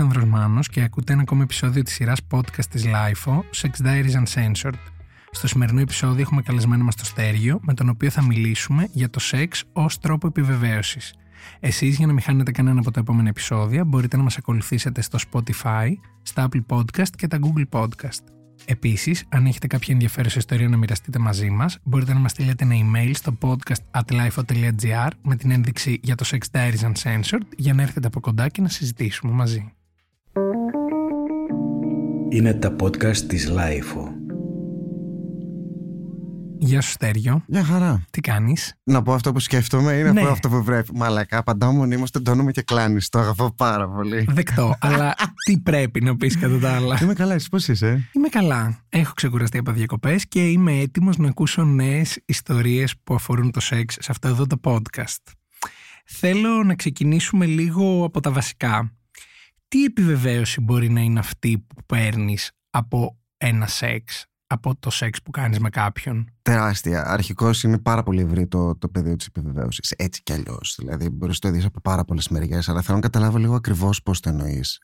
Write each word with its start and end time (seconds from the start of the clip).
Αλέξανδρος 0.00 0.30
Μάνος 0.30 0.68
και 0.68 0.82
ακούτε 0.82 1.12
ένα 1.12 1.22
ακόμα 1.22 1.42
επεισόδιο 1.42 1.82
της 1.82 1.92
σειράς 1.94 2.20
podcast 2.30 2.64
της 2.70 2.84
LIFO, 2.86 3.38
Sex 3.62 3.86
Diaries 3.86 4.24
Uncensored. 4.24 4.74
Στο 5.30 5.48
σημερινό 5.48 5.80
επεισόδιο 5.80 6.20
έχουμε 6.20 6.42
καλεσμένο 6.42 6.84
μας 6.84 6.96
το 6.96 7.04
Στέργιο, 7.04 7.58
με 7.62 7.74
τον 7.74 7.88
οποίο 7.88 8.10
θα 8.10 8.22
μιλήσουμε 8.22 8.88
για 8.92 9.10
το 9.10 9.20
σεξ 9.20 9.64
ως 9.72 9.98
τρόπο 9.98 10.26
επιβεβαίωσης. 10.26 11.14
Εσείς 11.60 11.96
για 11.96 12.06
να 12.06 12.12
μην 12.12 12.22
χάνετε 12.22 12.50
κανένα 12.50 12.80
από 12.80 12.90
τα 12.90 13.00
επόμενα 13.00 13.28
επεισόδια 13.28 13.84
μπορείτε 13.84 14.16
να 14.16 14.22
μας 14.22 14.36
ακολουθήσετε 14.36 15.02
στο 15.02 15.18
Spotify, 15.30 15.88
στα 16.22 16.48
Apple 16.48 16.76
Podcast 16.76 17.10
και 17.16 17.26
τα 17.26 17.38
Google 17.42 17.80
Podcast. 17.80 18.24
Επίσης, 18.64 19.24
αν 19.28 19.46
έχετε 19.46 19.66
κάποια 19.66 19.94
ενδιαφέρουσα 19.94 20.38
ιστορία 20.38 20.68
να 20.68 20.76
μοιραστείτε 20.76 21.18
μαζί 21.18 21.50
μας, 21.50 21.78
μπορείτε 21.84 22.12
να 22.12 22.18
μας 22.18 22.30
στείλετε 22.30 22.64
ένα 22.64 22.74
email 22.74 23.10
στο 23.14 23.36
podcast 23.40 24.00
at 24.00 24.12
lifeo.gr 24.12 25.10
με 25.22 25.36
την 25.36 25.50
ένδειξη 25.50 26.00
για 26.02 26.14
το 26.14 26.24
Sex 26.30 26.38
Diaries 26.52 26.92
Uncensored 26.92 27.46
για 27.56 27.74
να 27.74 27.82
έρθετε 27.82 28.06
από 28.06 28.20
κοντά 28.20 28.48
και 28.48 28.60
να 28.60 28.68
συζητήσουμε 28.68 29.32
μαζί. 29.32 29.73
Είναι 32.34 32.54
τα 32.54 32.76
podcast 32.80 33.16
της 33.16 33.50
Lifeo. 33.50 34.08
Γεια 36.58 36.80
σου 36.80 36.90
Στέριο. 36.90 37.42
Μια 37.48 37.64
χαρά. 37.64 38.04
Τι 38.10 38.20
κάνεις; 38.20 38.74
Να 38.84 39.02
πω 39.02 39.12
αυτό 39.12 39.32
που 39.32 39.38
σκέφτομαι 39.40 39.92
ή 39.92 40.02
να 40.02 40.12
Ναι. 40.12 40.20
πω 40.22 40.28
αυτό 40.28 40.48
που 40.48 40.62
πρέπει. 40.64 40.96
Μαλακά, 40.96 41.38
απαντάω 41.38 41.72
μονίμω, 41.72 42.04
τεντώνομαι 42.12 42.50
και 42.50 42.62
κλάνεις. 42.62 43.08
Το 43.08 43.18
αγαπώ 43.18 43.54
πάρα 43.56 43.88
πολύ. 43.88 44.26
Δεκτό, 44.30 44.74
αλλά 44.80 45.14
τι 45.44 45.58
πρέπει 45.58 46.00
να 46.00 46.16
πεις 46.16 46.38
κατά 46.38 46.58
τα 46.58 46.74
άλλα; 46.74 46.98
Είμαι 47.02 47.12
καλά, 47.14 47.34
εσύ 47.34 47.48
πώς 47.48 47.68
είσαι; 47.68 48.08
Είμαι 48.12 48.28
καλά. 48.28 48.78
Έχω 48.88 49.12
ξεκουραστεί 49.12 49.58
από 49.58 49.72
διακοπές 49.72 50.26
και 50.28 50.48
είμαι 50.50 50.72
έτοιμος 50.78 51.16
να 51.16 51.28
ακούσω 51.28 51.64
νέες 51.64 52.20
ιστορίες 52.24 52.94
που 53.04 53.14
αφορούν 53.14 53.50
το 53.50 53.60
σεξ 53.60 53.94
σε 54.00 54.08
αυτό 54.10 54.28
εδώ 54.28 54.46
το 54.46 54.60
podcast. 54.64 55.22
Θέλω 56.04 56.62
να 56.64 56.74
ξεκινήσουμε 56.74 57.46
λίγο 57.46 58.04
από 58.04 58.20
τα 58.20 58.30
βασικά. 58.30 58.92
Τι 59.68 59.84
επιβεβαίωση 59.84 60.60
μπορεί 60.60 60.90
να 60.90 61.00
είναι 61.00 61.18
αυτή 61.18 61.58
που 61.58 61.82
παίρνεις 61.86 62.50
από 62.70 63.18
ένα 63.36 63.66
σεξ, 63.66 64.26
από 64.46 64.76
το 64.78 64.90
σεξ 64.90 65.22
που 65.22 65.30
κάνεις 65.30 65.58
με 65.58 65.68
κάποιον; 65.68 66.28
Τεράστια. 66.42 67.04
Αρχικώς 67.06 67.62
είναι 67.62 67.78
πάρα 67.78 68.02
πολύ 68.02 68.20
ευρύ 68.20 68.46
το, 68.46 68.76
το 68.76 68.88
πεδίο 68.88 69.16
της 69.16 69.26
επιβεβαίωσης. 69.26 69.90
Έτσι 69.96 70.22
κι 70.22 70.32
αλλιώς. 70.32 70.76
Δηλαδή, 70.78 71.08
μπορείς 71.08 71.38
να 71.42 71.50
το 71.50 71.56
δεις 71.56 71.64
από 71.64 71.80
πάρα 71.80 72.04
πολλές 72.04 72.28
μεριές, 72.28 72.68
αλλά 72.68 72.82
θέλω 72.82 72.96
να 72.96 73.02
καταλάβω 73.02 73.38
λίγο 73.38 73.54
ακριβώς 73.54 74.02
πώς 74.02 74.20
το 74.20 74.28
εννοείς. 74.28 74.80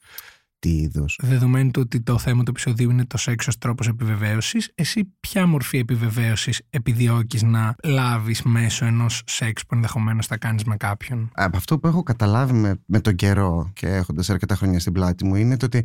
Τι 0.60 0.76
είδο. 0.76 1.04
Δεδομένου 1.18 1.70
του 1.70 1.80
ότι 1.84 2.00
το 2.00 2.18
θέμα 2.18 2.42
του 2.42 2.50
επεισοδίου 2.50 2.90
είναι 2.90 3.04
το 3.04 3.16
σεξ 3.16 3.46
ως 3.46 3.58
τρόπος 3.58 3.88
επιβεβαίωσης, 3.88 4.72
εσύ 4.74 5.14
ποια 5.20 5.46
μορφή 5.46 5.78
επιβεβαίωσης 5.78 6.62
επιδιώκεις 6.70 7.42
να 7.42 7.74
λάβεις 7.84 8.42
μέσω 8.42 8.84
ενός 8.84 9.22
σεξ 9.26 9.66
που 9.66 9.74
ενδεχομένως 9.74 10.26
θα 10.26 10.38
κάνεις 10.38 10.64
με 10.64 10.76
κάποιον; 10.76 11.30
Από 11.34 11.56
αυτό 11.56 11.78
που 11.78 11.86
έχω 11.86 12.02
καταλάβει 12.02 12.52
με, 12.52 12.82
με 12.86 13.00
τον 13.00 13.14
καιρό 13.14 13.70
και 13.72 13.86
έχοντας 13.86 14.30
αρκετά 14.30 14.54
χρόνια 14.54 14.80
στην 14.80 14.92
πλάτη 14.92 15.24
μου 15.24 15.34
είναι 15.34 15.56
το 15.56 15.66
ότι 15.66 15.84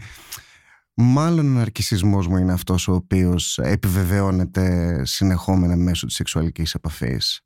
μάλλον 0.93 1.45
ο 1.55 1.57
ναρκισισμός 1.57 2.27
μου 2.27 2.37
είναι 2.37 2.53
αυτός 2.53 2.87
ο 2.87 2.93
οποίος 2.93 3.57
επιβεβαιώνεται 3.57 5.01
συνεχόμενα 5.05 5.75
μέσω 5.75 6.05
της 6.05 6.15
σεξουαλικής 6.15 6.73
επαφής. 6.73 7.41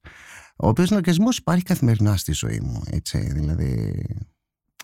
Ο 0.56 0.68
οποίος 0.68 0.90
ναρκισμός 0.90 1.38
υπάρχει 1.38 1.64
καθημερινά 1.64 2.18
στη 2.18 2.32
ζωή 2.32 2.60
μου, 2.60 2.84
έτσι, 2.92 3.32
δηλαδή 3.34 4.06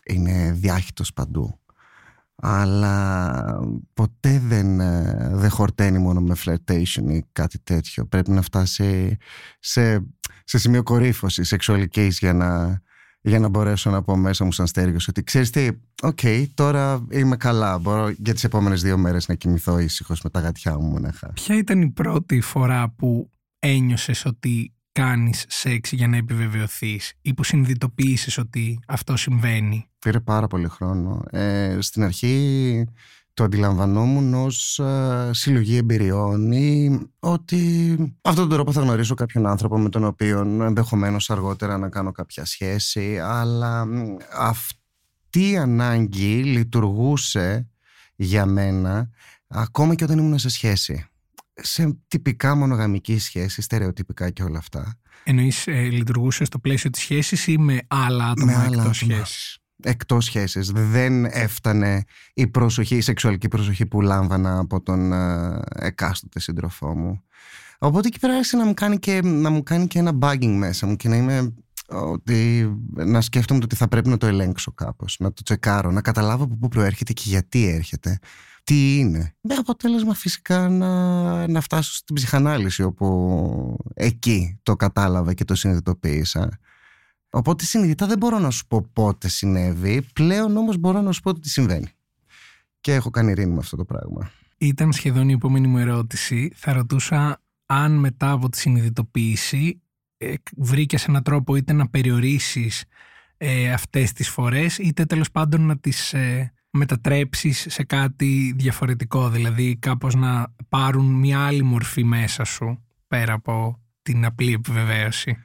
είναι 0.06 0.52
διάχυτος 0.52 1.14
παντού. 1.14 1.60
Αλλά 2.36 3.60
ποτέ 3.94 4.42
δεν, 4.46 4.80
ε, 4.80 5.30
δεν 5.34 5.50
χορταίνει 5.50 5.98
μόνο 5.98 6.22
με 6.22 6.36
flirtation 6.46 7.10
ή 7.10 7.24
κάτι 7.32 7.60
τέτοιο. 7.60 8.06
Πρέπει 8.06 8.32
να 8.32 8.42
φτάσει 8.42 9.18
σε, 9.60 10.06
σε 10.44 10.58
σημείο 10.58 10.84
κορύφωσης 10.84 11.48
σεξουαλικής 11.48 12.20
για 12.20 12.34
να, 12.34 12.82
για 13.22 13.40
να 13.40 13.48
μπορέσω 13.48 13.90
να 13.90 14.02
πω 14.02 14.16
μέσα 14.16 14.46
μου 14.46 14.52
σαν 14.52 14.68
Στέργιος 14.68 15.08
ότι 15.08 15.24
ξέρεις 15.24 15.50
τι, 15.50 15.68
οκ, 16.02 16.20
τώρα 16.54 17.06
είμαι 17.10 17.38
καλά. 17.38 17.78
Μπορώ 17.78 18.10
για 18.10 18.34
τις 18.34 18.44
επόμενες 18.44 18.82
δύο 18.82 18.98
μέρες 18.98 19.28
να 19.28 19.36
κοιμηθώ 19.36 19.80
ήσυχος 19.80 20.22
με 20.22 20.30
τα 20.30 20.40
γατιά 20.40 20.80
μου 20.80 20.88
μονάχα. 20.88 21.32
Ποια 21.34 21.58
ήταν 21.58 21.82
η 21.82 21.90
πρώτη 21.90 22.42
φορά 22.42 22.90
που 22.90 23.32
ένιωσες 23.60 24.26
ότι 24.26 24.75
κάνεις 24.96 25.46
σεξ 25.48 25.92
για 25.92 26.08
να 26.08 26.18
επιβεβαιωθείς 26.18 27.14
ή 27.22 27.34
που 27.34 27.44
συνειδητοποίησες 27.44 28.38
ότι 28.38 28.80
αυτό 28.88 29.18
συμβαίνει; 29.18 29.90
Πήρε 30.00 30.20
πάρα 30.20 30.48
πολύ 30.48 30.68
χρόνο. 30.68 31.24
Ε, 31.30 31.78
στην 31.80 32.04
αρχή 32.04 32.86
το 33.34 33.44
αντιλαμβανόμουν 33.44 34.34
ως 34.34 34.80
ε, 34.80 35.30
συλλογή 35.34 35.78
εμπειριών 35.78 36.52
ή 36.52 37.00
ότι 37.20 37.58
αυτόν 38.22 38.48
τον 38.48 38.54
τρόπο 38.56 38.72
θα 38.72 38.82
γνωρίσω 38.82 39.14
κάποιον 39.14 39.48
άνθρωπο 39.48 39.78
με 39.78 39.90
τον 39.90 40.04
οποίο 40.04 40.40
ενδεχομένως 40.40 41.30
αργότερα 41.30 41.78
να 41.78 41.90
κάνω 41.90 42.12
κάποια 42.12 42.46
σχέση 42.46 43.20
αλλά 43.20 43.86
μ, 43.86 44.16
αυτή 44.38 45.50
η 45.50 45.58
ανάγκη 45.58 46.44
λειτουργούσε 46.44 47.70
για 48.16 48.46
μένα 48.46 49.10
ακόμα 49.48 49.96
και 49.96 50.04
όταν 50.04 50.18
ήμουν 50.18 50.40
σε 50.40 50.50
σχέση. 50.50 51.06
Σε 51.62 51.98
τυπικά 52.08 52.56
μονογαμική 52.56 53.20
σχέση, 53.20 53.62
στερεοτυπικά 53.62 54.30
και 54.30 54.44
όλα 54.44 54.58
αυτά. 54.58 55.00
Εννοείς 55.24 55.68
ε, 55.68 55.82
λειτουργούσες 55.82 56.48
στο 56.48 56.60
πλαίσιο 56.60 56.90
της 56.90 57.02
σχέσης 57.02 57.48
ή 57.48 57.58
με 57.58 57.80
άλλα 57.88 58.26
άτομα 58.26 58.52
Με 58.52 58.58
άλλα 58.58 58.66
εκτός 58.82 59.02
άτομα. 59.02 59.16
σχέσης; 59.26 59.58
εκτός 59.84 60.26
σχέσης. 60.26 60.72
Δεν 60.72 61.26
έφτανε 61.26 62.04
η 62.34 62.48
προσοχή, 62.48 62.96
η 62.96 63.02
σεξουαλική 63.02 63.48
προσοχή 63.48 63.86
που 63.86 64.02
λάμβανα 64.02 64.60
από 64.60 64.82
τον 64.82 65.14
ε, 65.14 65.60
εκάστοτε 65.76 66.40
σύντροφό 66.40 66.96
μου. 66.96 67.24
Οπότε 67.78 68.08
εκεί 68.08 68.20
πέρα 68.20 68.34
άρχισε 68.34 68.58
να 68.58 68.66
μου 68.66 68.74
κάνει 68.74 69.00
και, 69.00 69.22
να 69.24 69.50
μου 69.50 69.64
κάνει 69.64 69.88
και 69.88 70.00
ένα 70.00 70.18
bugging 70.22 70.56
μέσα 70.58 70.88
μου 70.88 70.96
και 70.96 71.10
να 71.10 71.16
είμαι 71.16 71.54
ότι 71.88 72.72
να 72.92 73.22
σκέφτομαι 73.22 73.60
το 73.60 73.66
ότι 73.66 73.76
θα 73.76 73.88
πρέπει 73.88 74.10
να 74.10 74.18
το 74.18 74.26
ελέγξω 74.26 74.72
κάπως, 74.72 75.16
να 75.20 75.34
το 75.34 75.42
τσεκάρω, 75.44 75.92
να 75.92 76.02
καταλάβω 76.02 76.44
από 76.44 76.56
πού 76.56 76.68
προέρχεται 76.68 77.14
και 77.14 77.24
γιατί 77.26 77.68
έρχεται. 77.68 78.20
Τι 78.66 78.98
είναι. 78.98 79.36
Με 79.42 79.54
αποτέλεσμα 79.54 80.14
φυσικά 80.14 80.70
να, 80.70 81.48
να 81.48 81.62
φτάσω 81.62 81.94
στην 81.94 82.16
ψυχανάλυση 82.16 82.84
όπου 82.84 83.78
εκεί 83.94 84.60
το 84.64 84.76
κατάλαβα 84.76 85.34
και 85.34 85.44
το 85.44 85.56
συνειδητοποίησα. 85.56 86.60
Οπότε 87.30 87.66
συνειδητά 87.66 88.08
δεν 88.08 88.18
μπορώ 88.18 88.40
να 88.40 88.50
σου 88.50 88.68
πω 88.68 88.90
πότε 88.94 89.28
συνέβη, 89.28 90.06
πλέον 90.14 90.58
όμως 90.58 90.78
μπορώ 90.78 91.02
να 91.02 91.12
σου 91.12 91.22
πω 91.22 91.30
ότι 91.30 91.50
συμβαίνει. 91.50 91.88
Και 92.82 92.94
έχω 92.94 93.10
κάνει 93.10 93.32
ειρήνη 93.32 93.52
με 93.52 93.60
αυτό 93.60 93.76
το 93.76 93.86
πράγμα. 93.86 94.32
Ήταν 94.58 94.94
σχεδόν 94.94 95.30
η 95.30 95.34
επόμενη 95.34 95.68
μου 95.68 95.78
ερώτηση. 95.78 96.52
Θα 96.56 96.74
ρωτούσα 96.74 97.42
αν 97.66 97.92
μετά 97.92 98.32
από 98.32 98.50
τη 98.50 98.58
συνειδητοποίηση 98.58 99.82
ε, 100.18 100.34
βρήκες 100.58 101.08
έναν 101.08 101.24
τρόπο 101.24 101.56
είτε 101.56 101.74
να 101.74 101.90
περιορίσεις 101.90 102.84
ε, 103.38 103.72
αυτές 103.72 104.12
τις 104.12 104.30
φορές 104.30 104.78
είτε 104.78 105.06
τέλος 105.06 105.32
πάντων 105.32 105.62
να 105.62 105.78
τις 105.78 106.14
ε, 106.14 106.54
μετατρέψεις 106.76 107.66
σε 107.70 107.84
κάτι 107.84 108.54
διαφορετικό 108.58 109.30
δηλαδή 109.30 109.78
κάπως 109.78 110.16
να 110.16 110.54
πάρουν 110.70 111.06
μια 111.06 111.46
άλλη 111.46 111.64
μορφή 111.64 112.04
μέσα 112.04 112.44
σου 112.44 112.84
πέρα 113.08 113.34
από 113.34 113.82
την 114.02 114.26
απλή 114.26 114.54
επιβεβαίωση. 114.54 115.38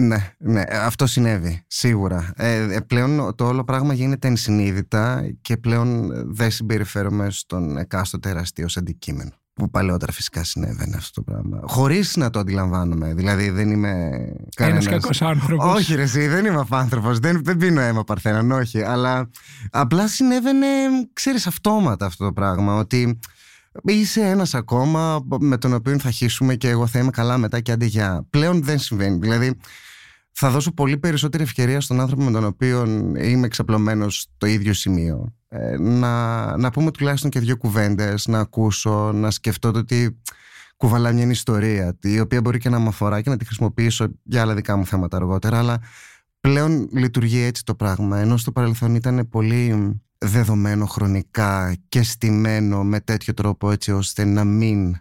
Ναι, 0.00 0.34
ναι, 0.38 0.62
αυτό 0.70 1.06
συνέβη, 1.06 1.62
σίγουρα. 1.66 2.32
Ε, 2.36 2.74
ε, 2.74 2.80
πλέον 2.80 3.34
το 3.34 3.46
όλο 3.46 3.64
πράγμα 3.64 3.94
γίνεται 3.94 4.28
ενσυνείδητα 4.28 5.30
και 5.40 5.56
πλέον 5.56 6.12
δεν 6.34 6.50
συμπεριφέρομαι 6.50 7.30
στον 7.30 7.76
εκάστοτε 7.76 8.28
εραστή 8.30 8.64
ως 8.64 8.76
αντικείμενο. 8.76 9.32
Που 9.54 9.70
παλαιότερα 9.70 10.12
φυσικά 10.12 10.44
συνέβαινε 10.44 10.96
αυτό 10.96 11.22
το 11.24 11.32
πράγμα. 11.32 11.60
Χωρίς 11.66 12.16
να 12.16 12.30
το 12.30 12.38
αντιλαμβάνομαι. 12.38 13.14
Δηλαδή 13.14 13.50
δεν 13.50 13.70
είμαι. 13.70 13.88
Ένας 13.88 14.54
κανένας- 14.54 14.86
κακός 14.86 15.22
άνθρωπος. 15.22 15.74
Όχι, 15.74 15.94
ρε, 15.94 16.02
εσύ, 16.02 16.26
δεν 16.26 16.44
είμαι 16.44 16.60
απάνθρωπο. 16.60 17.14
Δεν, 17.14 17.40
δεν 17.44 17.56
πίνω 17.56 17.80
αίμα 17.80 18.04
παρθέναν, 18.04 18.50
όχι. 18.50 18.82
Αλλά 18.82 19.30
απλά 19.70 20.08
συνέβαινε, 20.08 20.66
ξέρεις, 21.12 21.46
αυτόματα 21.46 22.06
αυτό 22.06 22.24
το 22.24 22.32
πράγμα. 22.32 22.74
Ότι 22.74 23.18
είσαι 23.82 24.20
ένας 24.20 24.54
ακόμα 24.54 25.24
με 25.38 25.56
τον 25.58 25.72
οποίο 25.74 25.98
θα 25.98 26.10
χύσουμε 26.10 26.54
και 26.54 26.68
εγώ 26.68 26.86
θα 26.86 26.98
είμαι 26.98 27.10
καλά 27.10 27.38
μετά 27.38 27.60
και 27.60 27.72
άντε 27.72 27.84
για. 27.84 28.26
Πλέον 28.30 28.62
δεν 28.64 28.78
συμβαίνει. 28.78 29.18
Δηλαδή, 29.18 29.58
θα 30.36 30.50
δώσω 30.50 30.72
πολύ 30.72 30.98
περισσότερη 30.98 31.42
ευκαιρία 31.42 31.80
στον 31.80 32.00
άνθρωπο 32.00 32.22
με 32.22 32.30
τον 32.30 32.44
οποίο 32.44 32.84
είμαι 33.18 33.46
εξαπλωμένος 33.46 34.20
στο 34.20 34.46
ίδιο 34.46 34.72
σημείο. 34.72 35.34
Ε, 35.48 35.76
να, 35.78 36.56
να 36.56 36.70
πούμε 36.70 36.90
τουλάχιστον 36.90 37.30
και 37.30 37.40
δύο 37.40 37.56
κουβέντες, 37.56 38.26
να 38.26 38.38
ακούσω, 38.38 39.12
να 39.12 39.30
σκεφτώ 39.30 39.70
το 39.70 39.78
ότι 39.78 40.20
κουβαλάει 40.76 41.12
μια 41.12 41.30
ιστορία, 41.30 41.96
η 42.02 42.20
οποία 42.20 42.40
μπορεί 42.40 42.58
και 42.58 42.68
να 42.68 42.78
με 42.78 42.88
αφορά 42.88 43.20
και 43.20 43.30
να 43.30 43.36
τη 43.36 43.44
χρησιμοποιήσω 43.44 44.06
για 44.22 44.40
άλλα 44.40 44.54
δικά 44.54 44.76
μου 44.76 44.86
θέματα 44.86 45.16
αργότερα, 45.16 45.58
αλλά 45.58 45.78
πλέον 46.40 46.88
λειτουργεί 46.92 47.40
έτσι 47.40 47.64
το 47.64 47.74
πράγμα. 47.74 48.18
Ενώ 48.18 48.36
στο 48.36 48.52
παρελθόν 48.52 48.94
ήταν 48.94 49.28
πολύ 49.28 49.92
δεδομένο 50.18 50.86
χρονικά 50.86 51.76
και 51.88 52.02
στημένο 52.02 52.84
με 52.84 53.00
τέτοιο 53.00 53.34
τρόπο 53.34 53.70
έτσι 53.70 53.92
ώστε 53.92 54.24
να 54.24 54.44
μην 54.44 54.96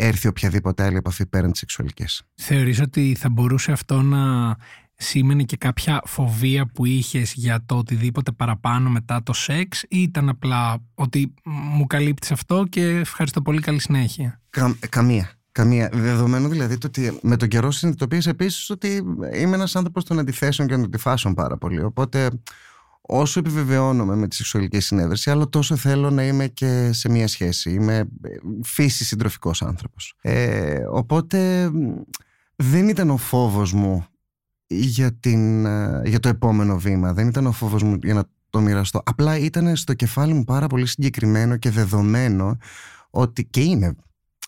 έρθει 0.00 0.28
οποιαδήποτε 0.28 0.84
άλλη 0.84 0.96
επαφή 0.96 1.26
πέραν 1.26 1.50
της 1.50 1.60
σεξουαλικής. 1.60 2.22
Θεωρείς 2.34 2.80
ότι 2.80 3.16
θα 3.18 3.30
μπορούσε 3.30 3.72
αυτό 3.72 4.02
να 4.02 4.56
σήμαινε 4.94 5.42
και 5.42 5.56
κάποια 5.56 6.02
φοβία 6.04 6.66
που 6.66 6.86
είχες 6.86 7.32
για 7.32 7.64
το 7.66 7.76
οτιδήποτε 7.76 8.32
παραπάνω 8.32 8.90
μετά 8.90 9.22
το 9.22 9.32
σεξ 9.32 9.82
ή 9.82 10.02
ήταν 10.02 10.28
απλά 10.28 10.78
ότι 10.94 11.34
μου 11.44 11.86
καλύπτεις 11.86 12.30
αυτό 12.30 12.64
και 12.68 12.86
ευχαριστώ 12.86 13.42
πολύ 13.42 13.60
καλή 13.60 13.80
συνέχεια; 13.80 14.40
Κα, 14.50 14.76
καμία. 14.88 15.30
Καμία. 15.52 15.90
Δεδομένου 15.92 16.48
δηλαδή 16.48 16.78
το 16.78 16.86
ότι 16.86 17.18
με 17.22 17.36
τον 17.36 17.48
καιρό 17.48 17.70
συνειδητοποίησα 17.70 18.30
επίσης 18.30 18.70
ότι 18.70 18.94
είμαι 19.34 19.54
ένας 19.54 19.76
άνθρωπος 19.76 20.04
των 20.04 20.18
αντιθέσεων 20.18 20.68
και 20.68 20.74
των 20.74 20.84
αντιφάσεων 20.84 21.34
πάρα 21.34 21.56
πολύ. 21.56 21.82
Οπότε 21.82 22.30
όσο 23.12 23.38
επιβεβαιώνομαι 23.38 24.16
με 24.16 24.28
τη 24.28 24.34
σεξουαλική 24.34 24.80
συνέβρεση, 24.80 25.30
αλλά 25.30 25.48
τόσο 25.48 25.76
θέλω 25.76 26.10
να 26.10 26.26
είμαι 26.26 26.46
και 26.46 26.92
σε 26.92 27.08
μια 27.08 27.28
σχέση. 27.28 27.70
Είμαι 27.70 27.96
ε, 27.96 28.28
φύση 28.62 29.04
συντροφικός 29.04 29.62
άνθρωπος. 29.62 30.14
Ε, 30.20 30.82
οπότε 30.90 31.70
δεν 32.56 32.88
ήταν 32.88 33.10
ο 33.10 33.16
φόβος 33.16 33.72
μου 33.72 34.06
για, 34.66 35.12
την, 35.12 35.66
ε, 35.66 36.02
για 36.04 36.20
το 36.20 36.28
επόμενο 36.28 36.78
βήμα. 36.78 37.12
Δεν 37.12 37.28
ήταν 37.28 37.46
ο 37.46 37.52
φόβος 37.52 37.82
μου 37.82 37.98
για 38.02 38.14
να 38.14 38.24
το 38.50 38.60
μοιραστώ. 38.60 39.02
Απλά 39.04 39.38
ήταν 39.38 39.76
στο 39.76 39.94
κεφάλι 39.94 40.32
μου 40.32 40.44
πάρα 40.44 40.66
πολύ 40.66 40.86
συγκεκριμένο 40.86 41.56
και 41.56 41.70
δεδομένο 41.70 42.56
ότι 43.10 43.44
και 43.44 43.60
είναι, 43.60 43.94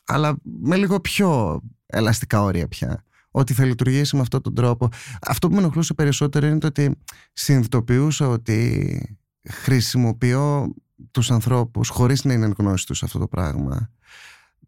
αλλά 0.05 0.37
με 0.43 0.77
λίγο 0.77 1.01
πιο 1.01 1.61
ελαστικά 1.87 2.43
όρια 2.43 2.69
πια 2.69 3.05
ότι 3.33 3.53
θα 3.53 3.65
λειτουργήσει 3.65 4.17
με 4.17 4.23
αυτόν 4.23 4.43
τον 4.43 4.55
τρόπο. 4.55 4.89
Αυτό 5.27 5.49
που 5.49 5.55
με 5.55 5.61
ενοχλούσε 5.61 5.95
περισσότερο 5.95 6.47
είναι 6.47 6.59
το 6.59 6.67
ότι 6.67 6.99
συνειδητοποιούσα 7.33 8.29
ότι 8.29 9.19
χρησιμοποιώ 9.49 10.75
τους 11.11 11.31
ανθρώπους 11.31 11.89
χωρίς 11.89 12.25
να 12.25 12.33
είναι 12.33 12.53
γνώση 12.59 12.87
τους 12.87 13.03
αυτό 13.03 13.19
το 13.19 13.29
πράγμα. 13.29 13.91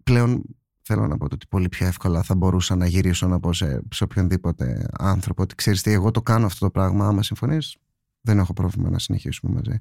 Πλέον 0.02 0.43
θέλω 0.82 1.06
να 1.06 1.16
πω 1.16 1.25
ότι 1.25 1.46
πολύ 1.49 1.69
πιο 1.69 1.87
εύκολα 1.87 2.22
θα 2.22 2.34
μπορούσα 2.34 2.76
να 2.76 2.87
γυρίσω 2.87 3.26
να 3.26 3.40
πω 3.40 3.52
σε, 3.52 3.82
σε 3.90 4.05
οποιονδήποτε 4.05 4.87
άνθρωπο 4.99 5.43
ότι 5.43 5.55
ξέρεις 5.55 5.82
τι 5.82 5.93
εγώ 5.93 6.11
το 6.11 6.22
κάνω 6.22 6.46
αυτό 6.46 6.64
το 6.64 6.70
πράγμα 6.70 7.06
άμα 7.06 7.22
συμφωνείς 7.22 7.76
δεν 8.20 8.38
έχω 8.38 8.52
πρόβλημα 8.52 8.90
να 8.90 8.99
συνεχίσουμε 8.99 9.52
μαζί. 9.55 9.78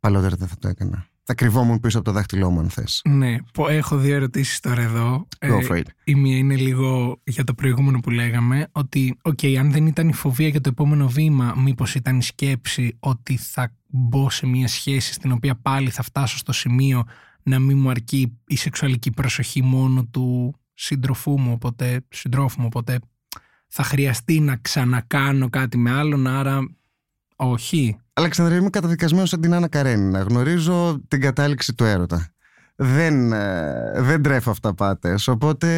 Παλαιότερα 0.00 0.36
δεν 0.36 0.48
θα 0.48 0.56
το 0.58 0.68
έκανα. 0.68 1.06
Θα 1.24 1.34
κρυβόμουν 1.34 1.80
πίσω 1.80 1.98
από 1.98 2.06
το 2.06 2.12
δάχτυλό 2.12 2.50
μου, 2.50 2.58
αν 2.58 2.70
θες. 2.70 3.02
Ναι, 3.04 3.36
έχω 3.68 3.96
δύο 3.96 4.14
ερωτήσεις 4.14 4.60
τώρα 4.60 4.82
εδώ. 4.82 5.28
Go 5.38 5.68
for 5.68 5.76
it. 5.76 5.82
η 6.04 6.14
μία 6.14 6.36
είναι 6.36 6.56
λίγο 6.56 7.20
για 7.24 7.44
το 7.44 7.54
προηγούμενο 7.54 8.00
που 8.00 8.10
λέγαμε, 8.10 8.68
ότι, 8.72 9.18
OK, 9.22 9.54
αν 9.54 9.70
δεν 9.72 9.86
ήταν 9.86 10.08
η 10.08 10.12
φοβία 10.12 10.48
για 10.48 10.60
το 10.60 10.68
επόμενο 10.68 11.08
βήμα, 11.08 11.54
μήπως 11.56 11.94
ήταν 11.94 12.18
η 12.18 12.22
σκέψη 12.22 12.96
ότι 12.98 13.36
θα 13.36 13.74
μπω 13.86 14.30
σε 14.30 14.46
μια 14.46 14.68
σχέση 14.68 15.12
στην 15.12 15.32
οποία 15.32 15.54
πάλι 15.54 15.90
θα 15.90 16.02
φτάσω 16.02 16.36
στο 16.36 16.52
σημείο 16.52 17.04
να 17.42 17.58
μην 17.58 17.78
μου 17.78 17.90
αρκεί 17.90 18.38
η 18.46 18.56
σεξουαλική 18.56 19.10
προσοχή 19.10 19.62
μόνο 19.62 20.04
του 20.04 20.54
σύντροφού 20.74 21.40
μου, 21.40 21.52
οπότε, 21.52 22.04
συντρόφου 22.08 22.60
μου, 22.60 22.66
οπότε 22.66 22.98
θα 23.68 23.82
χρειαστεί 23.82 24.40
να 24.40 24.56
ξανακάνω 24.56 25.50
κάτι 25.50 25.78
με 25.78 25.90
άλλον, 25.90 26.26
άρα 26.26 26.68
όχι. 27.36 28.00
Αλεξανδρία, 28.12 28.56
είμαι 28.56 28.70
καταδικασμένος 28.70 29.28
σαν 29.28 29.40
την 29.40 29.54
Άννα 29.54 29.68
Καρένινα. 29.68 30.20
Γνωρίζω 30.20 31.02
την 31.08 31.20
κατάληξη 31.20 31.74
του 31.74 31.84
έρωτα. 31.84 32.32
Δεν, 32.76 33.32
ε, 33.32 33.92
δεν 33.96 34.22
τρέφω 34.22 34.50
αυτά 34.50 34.74
πάτε. 34.74 35.14
Οπότε 35.26 35.68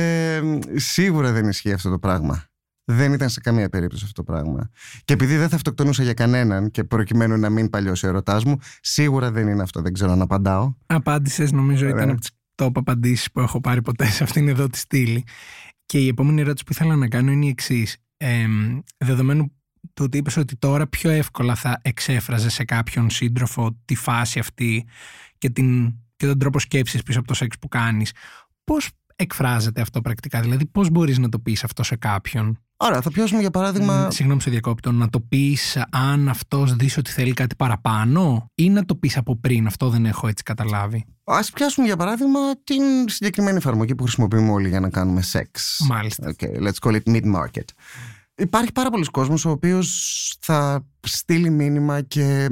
σίγουρα 0.74 1.32
δεν 1.32 1.48
ισχύει 1.48 1.72
αυτό 1.72 1.90
το 1.90 1.98
πράγμα. 1.98 2.44
Δεν 2.84 3.12
ήταν 3.12 3.28
σε 3.28 3.40
καμία 3.40 3.68
περίπτωση 3.68 4.04
αυτό 4.04 4.22
το 4.22 4.32
πράγμα. 4.32 4.70
Και 5.04 5.12
επειδή 5.12 5.36
δεν 5.36 5.48
θα 5.48 5.56
αυτοκτονούσα 5.56 6.02
για 6.02 6.14
κανέναν 6.14 6.70
και 6.70 6.84
προκειμένου 6.84 7.38
να 7.38 7.50
μην 7.50 7.70
παλιώσει 7.70 8.06
ο 8.06 8.08
ερωτάς 8.08 8.44
μου, 8.44 8.58
σίγουρα 8.80 9.30
δεν 9.30 9.48
είναι 9.48 9.62
αυτό. 9.62 9.80
Δεν 9.80 9.92
ξέρω 9.92 10.14
να 10.14 10.24
απαντάω. 10.24 10.74
Απάντησες, 10.86 11.52
νομίζω, 11.52 11.88
ήταν 11.88 12.10
από 12.10 12.20
τις 12.20 12.30
top 12.54 12.70
απαντήσεις 12.74 13.30
που 13.32 13.40
έχω 13.40 13.60
πάρει 13.60 13.82
ποτέ 13.82 14.06
σε 14.06 14.22
αυτήν 14.22 14.48
εδώ 14.48 14.68
τη 14.68 14.78
στήλη. 14.78 15.24
Και 15.86 15.98
η 15.98 16.08
επόμενη 16.08 16.40
ερώτηση 16.40 16.64
που 16.64 16.72
ήθελα 16.72 16.96
να 16.96 17.08
κάνω 17.08 17.30
είναι 17.30 17.46
η 17.46 17.48
εξής. 17.48 17.96
Ε, 18.16 18.46
δεδομένου 18.96 19.52
του 19.94 20.04
ότι 20.04 20.18
είπες 20.18 20.36
ότι 20.36 20.56
τώρα 20.56 20.86
πιο 20.86 21.10
εύκολα 21.10 21.54
θα 21.54 21.80
εξέφραζε 21.82 22.48
σε 22.48 22.64
κάποιον 22.64 23.10
σύντροφο 23.10 23.78
τη 23.84 23.94
φάση 23.94 24.38
αυτή 24.38 24.86
και, 25.38 25.50
την, 25.50 25.94
και 26.16 26.26
τον 26.26 26.38
τρόπο 26.38 26.58
σκέψης 26.58 27.02
πίσω 27.02 27.18
από 27.18 27.28
το 27.28 27.34
σεξ 27.34 27.58
που 27.58 27.68
κάνεις. 27.68 28.12
Πώς 28.64 28.90
εκφράζεται 29.16 29.80
αυτό 29.80 30.00
πρακτικά, 30.00 30.40
δηλαδή 30.40 30.66
πώς 30.66 30.90
μπορείς 30.90 31.18
να 31.18 31.28
το 31.28 31.38
πεις 31.38 31.64
αυτό 31.64 31.82
σε 31.82 31.96
κάποιον; 31.96 32.58
Ωραία, 32.76 33.00
θα 33.00 33.10
πιάσουμε 33.10 33.40
για 33.40 33.50
παράδειγμα. 33.50 34.10
Συγγνώμη, 34.10 34.40
σε 34.40 34.50
διακόπτω. 34.50 34.92
Να 34.92 35.08
το 35.08 35.20
πεις 35.20 35.82
αν 35.90 36.28
αυτός 36.28 36.76
δεις 36.76 36.96
ότι 36.96 37.10
θέλει 37.10 37.32
κάτι 37.32 37.54
παραπάνω, 37.56 38.50
ή 38.54 38.70
να 38.70 38.84
το 38.84 38.94
πεις 38.94 39.16
από 39.16 39.36
πριν. 39.36 39.66
Αυτό 39.66 39.88
δεν 39.88 40.06
έχω 40.06 40.28
έτσι 40.28 40.42
καταλάβει. 40.42 41.04
Α 41.24 41.40
πιάσουμε 41.54 41.86
για 41.86 41.96
παράδειγμα 41.96 42.38
την 42.64 42.82
συγκεκριμένη 43.06 43.56
εφαρμογή 43.56 43.94
που 43.94 44.02
χρησιμοποιούμε 44.02 44.50
όλοι 44.50 44.68
για 44.68 44.80
να 44.80 44.90
κάνουμε 44.90 45.22
σεξ. 45.22 45.80
Μάλιστα. 45.88 46.34
Okay, 46.38 46.62
let's 46.66 46.88
call 46.88 47.00
it 47.00 47.14
mid-market. 47.14 47.64
Υπάρχει 48.36 48.72
πάρα 48.72 48.90
πολλοί 48.90 49.04
κόσμος 49.04 49.44
ο 49.44 49.50
οποίος 49.50 50.36
θα 50.40 50.86
στείλει 51.00 51.50
μήνυμα 51.50 52.00
και 52.00 52.48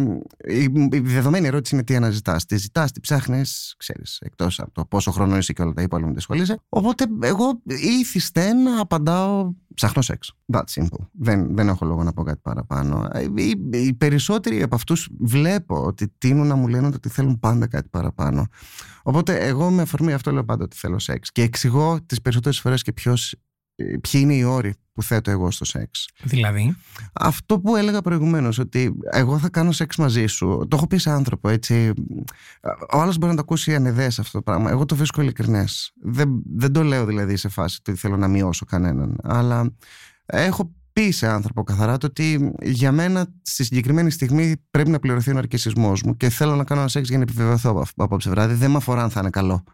η 0.47 0.99
δεδομένη 0.99 1.47
ερώτηση 1.47 1.75
είναι 1.75 1.85
τι 1.85 1.97
αναζητάς. 1.97 2.47
Τι 2.47 2.57
ζητάς, 2.57 2.93
τι 2.93 3.01
ψάχνεις, 3.01 3.75
ξέρεις, 3.79 4.19
εκτός 4.21 4.61
από 4.61 4.71
το 4.73 4.85
πόσο 4.85 5.11
χρόνο 5.11 5.37
είσαι 5.37 5.53
και 5.53 5.63
όλα 5.63 5.73
τα 5.73 5.83
υπόλοιπα 5.83 6.09
με 6.09 6.15
ασχολείσαι. 6.17 6.59
Οπότε 6.69 7.05
εγώ 7.23 7.63
ήθιστε 8.01 8.53
να 8.53 8.81
απαντάω 8.81 9.53
ψάχνω 9.75 10.03
σεξ. 10.03 10.33
That 10.53 10.65
simple. 10.75 11.07
Δεν, 11.13 11.55
δεν 11.55 11.69
έχω 11.69 11.85
λόγο 11.85 12.03
να 12.03 12.13
πω 12.13 12.23
κάτι 12.23 12.41
παραπάνω. 12.43 13.09
Οι, 13.37 13.55
οι 13.71 13.95
περισσότεροι 13.95 14.63
από 14.63 14.75
αυτούς 14.75 15.09
βλέπω 15.19 15.85
ότι 15.85 16.13
τείνουν 16.19 16.47
να 16.47 16.55
μου 16.55 16.69
λένε 16.69 16.87
ότι 16.87 17.09
θέλουν 17.09 17.39
πάντα 17.39 17.67
κάτι 17.67 17.89
παραπάνω. 17.89 18.47
Οπότε 19.03 19.37
εγώ 19.37 19.71
με 19.71 19.83
αφορμή 19.83 20.13
αυτό 20.13 20.33
λέω 20.33 20.45
πάντα 20.45 20.65
ότι 20.65 20.77
θέλω 20.77 20.99
σεξ. 20.99 21.33
Και 21.33 21.43
εξηγώ 21.43 21.99
τις 22.07 22.21
περισσότερες 22.21 22.61
φορές 22.61 22.83
και 22.83 22.93
ποιος 22.93 23.35
ποιοι 23.77 24.21
είναι 24.25 24.35
οι 24.35 24.43
όροι 24.43 24.75
που 24.93 25.03
θέτω 25.03 25.31
εγώ 25.31 25.51
στο 25.51 25.65
σεξ. 25.65 26.09
Δηλαδή; 26.23 26.77
Αυτό 27.13 27.61
που 27.61 27.77
έλεγα 27.77 28.01
προηγουμένως, 28.01 28.59
ότι 28.59 28.95
εγώ 29.11 29.39
θα 29.39 29.49
κάνω 29.49 29.73
σεξ 29.73 29.97
μαζί 29.97 30.27
σου. 30.27 30.67
Το 30.69 30.77
έχω 30.77 30.87
πει 30.87 30.97
σε 30.97 31.11
άνθρωπο, 31.11 31.49
έτσι. 31.49 31.93
Ο 32.93 33.01
άλλος 33.01 33.19
μπορεί 33.19 33.31
να 33.31 33.37
το 33.37 33.43
ακούσει 33.43 33.75
ανεδέ 33.75 34.07
αυτό 34.07 34.31
το 34.33 34.43
πράγμα. 34.43 34.71
Εγώ 34.71 34.85
το 34.85 34.97
βρίσκω 34.97 35.21
ειλικρινές. 35.21 35.93
Δεν, 36.03 36.43
δεν 36.57 36.73
το 36.73 36.83
λέω 36.83 37.05
δηλαδή 37.05 37.37
σε 37.37 37.49
φάση 37.49 37.79
ότι 37.81 37.99
θέλω 37.99 38.17
να 38.17 38.29
μειώσω 38.29 38.65
κανέναν. 38.65 39.19
Αλλά 39.23 39.73
έχω 40.27 40.73
πει 40.93 41.11
σε 41.11 41.27
άνθρωπο 41.27 41.63
καθαρά 41.63 41.99
το 41.99 42.07
ότι 42.07 42.53
για 42.63 42.93
μένα 42.93 43.27
στη 43.43 43.65
συγκεκριμένη 43.65 44.11
στιγμή 44.11 44.55
πρέπει 44.71 44.91
να 44.91 44.99
πληρωθεί 44.99 45.31
ο 45.31 45.35
ναρκισμό 45.35 45.93
μου 46.05 46.17
και 46.17 46.29
θέλω 46.29 46.57
να 46.57 46.65
κάνω 46.65 46.81
ένα 46.81 46.91
σεξ 46.91 47.09
για 47.09 47.17
να 47.17 47.23
επιβεβαιωθώ 47.23 47.85
απόψε 47.97 48.31
βράδυ. 48.31 48.55
Δεν 48.55 48.71
με 48.71 48.77
αφορά 48.77 49.03
αν 49.03 49.11
θα 49.11 49.21
είναι 49.21 49.31
καλό. 49.31 49.65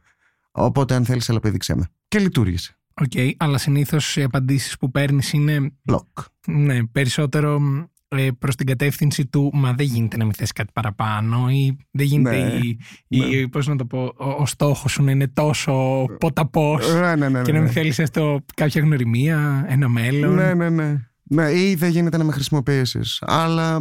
Οπότε 0.50 0.94
αν 0.94 1.04
θέλεις, 1.04 1.30
αλλά 1.30 1.40
με. 1.74 1.88
Και 2.08 2.18
λειτουργήσε. 2.18 2.77
Οκ, 3.00 3.10
okay, 3.14 3.30
αλλά 3.36 3.58
συνήθως 3.58 4.16
οι 4.16 4.22
απαντήσεις 4.22 4.76
που 4.78 4.90
παίρνεις 4.90 5.32
είναι. 5.32 5.72
Block. 5.90 6.24
Ναι, 6.46 6.86
περισσότερο 6.86 7.60
ε, 8.08 8.28
προς 8.38 8.56
την 8.56 8.66
κατεύθυνση 8.66 9.26
του 9.26 9.50
«Μα 9.54 9.72
δεν 9.72 9.86
γίνεται 9.86 10.16
να 10.16 10.24
μην 10.24 10.34
θες 10.34 10.52
κάτι 10.52 10.70
παραπάνω» 10.72 11.50
ή 11.50 11.76
«Δεν 11.90 12.06
γίνεται 12.06 12.36
ναι, 12.36 12.60
η, 13.08 13.40
ναι. 13.40 13.48
πώς 13.48 13.66
να 13.66 13.76
το 13.76 13.84
πω, 13.84 14.14
ο, 14.16 14.28
ο 14.28 14.46
στόχος 14.46 14.92
σου 14.92 15.02
να 15.02 15.10
είναι 15.10 15.28
τόσο 15.28 16.04
ποταπός 16.20 16.94
ναι, 16.94 17.16
ναι, 17.16 17.28
ναι, 17.28 17.42
και 17.42 17.52
να 17.52 17.60
μην 17.60 17.70
θέλεις 17.70 17.98
έστω 17.98 18.44
κάποια 18.54 18.80
γνωριμία, 18.80 19.66
ένα 19.68 19.88
μέλλον». 19.88 20.34
Ναι, 20.34 20.54
ναι, 20.54 20.68
ναι. 20.70 21.08
Ναι, 21.28 21.52
ή 21.52 21.74
δεν 21.74 21.90
γίνεται 21.90 22.16
να 22.16 22.24
με 22.24 22.32
χρησιμοποιήσεις. 22.32 23.22
Αλλά 23.26 23.78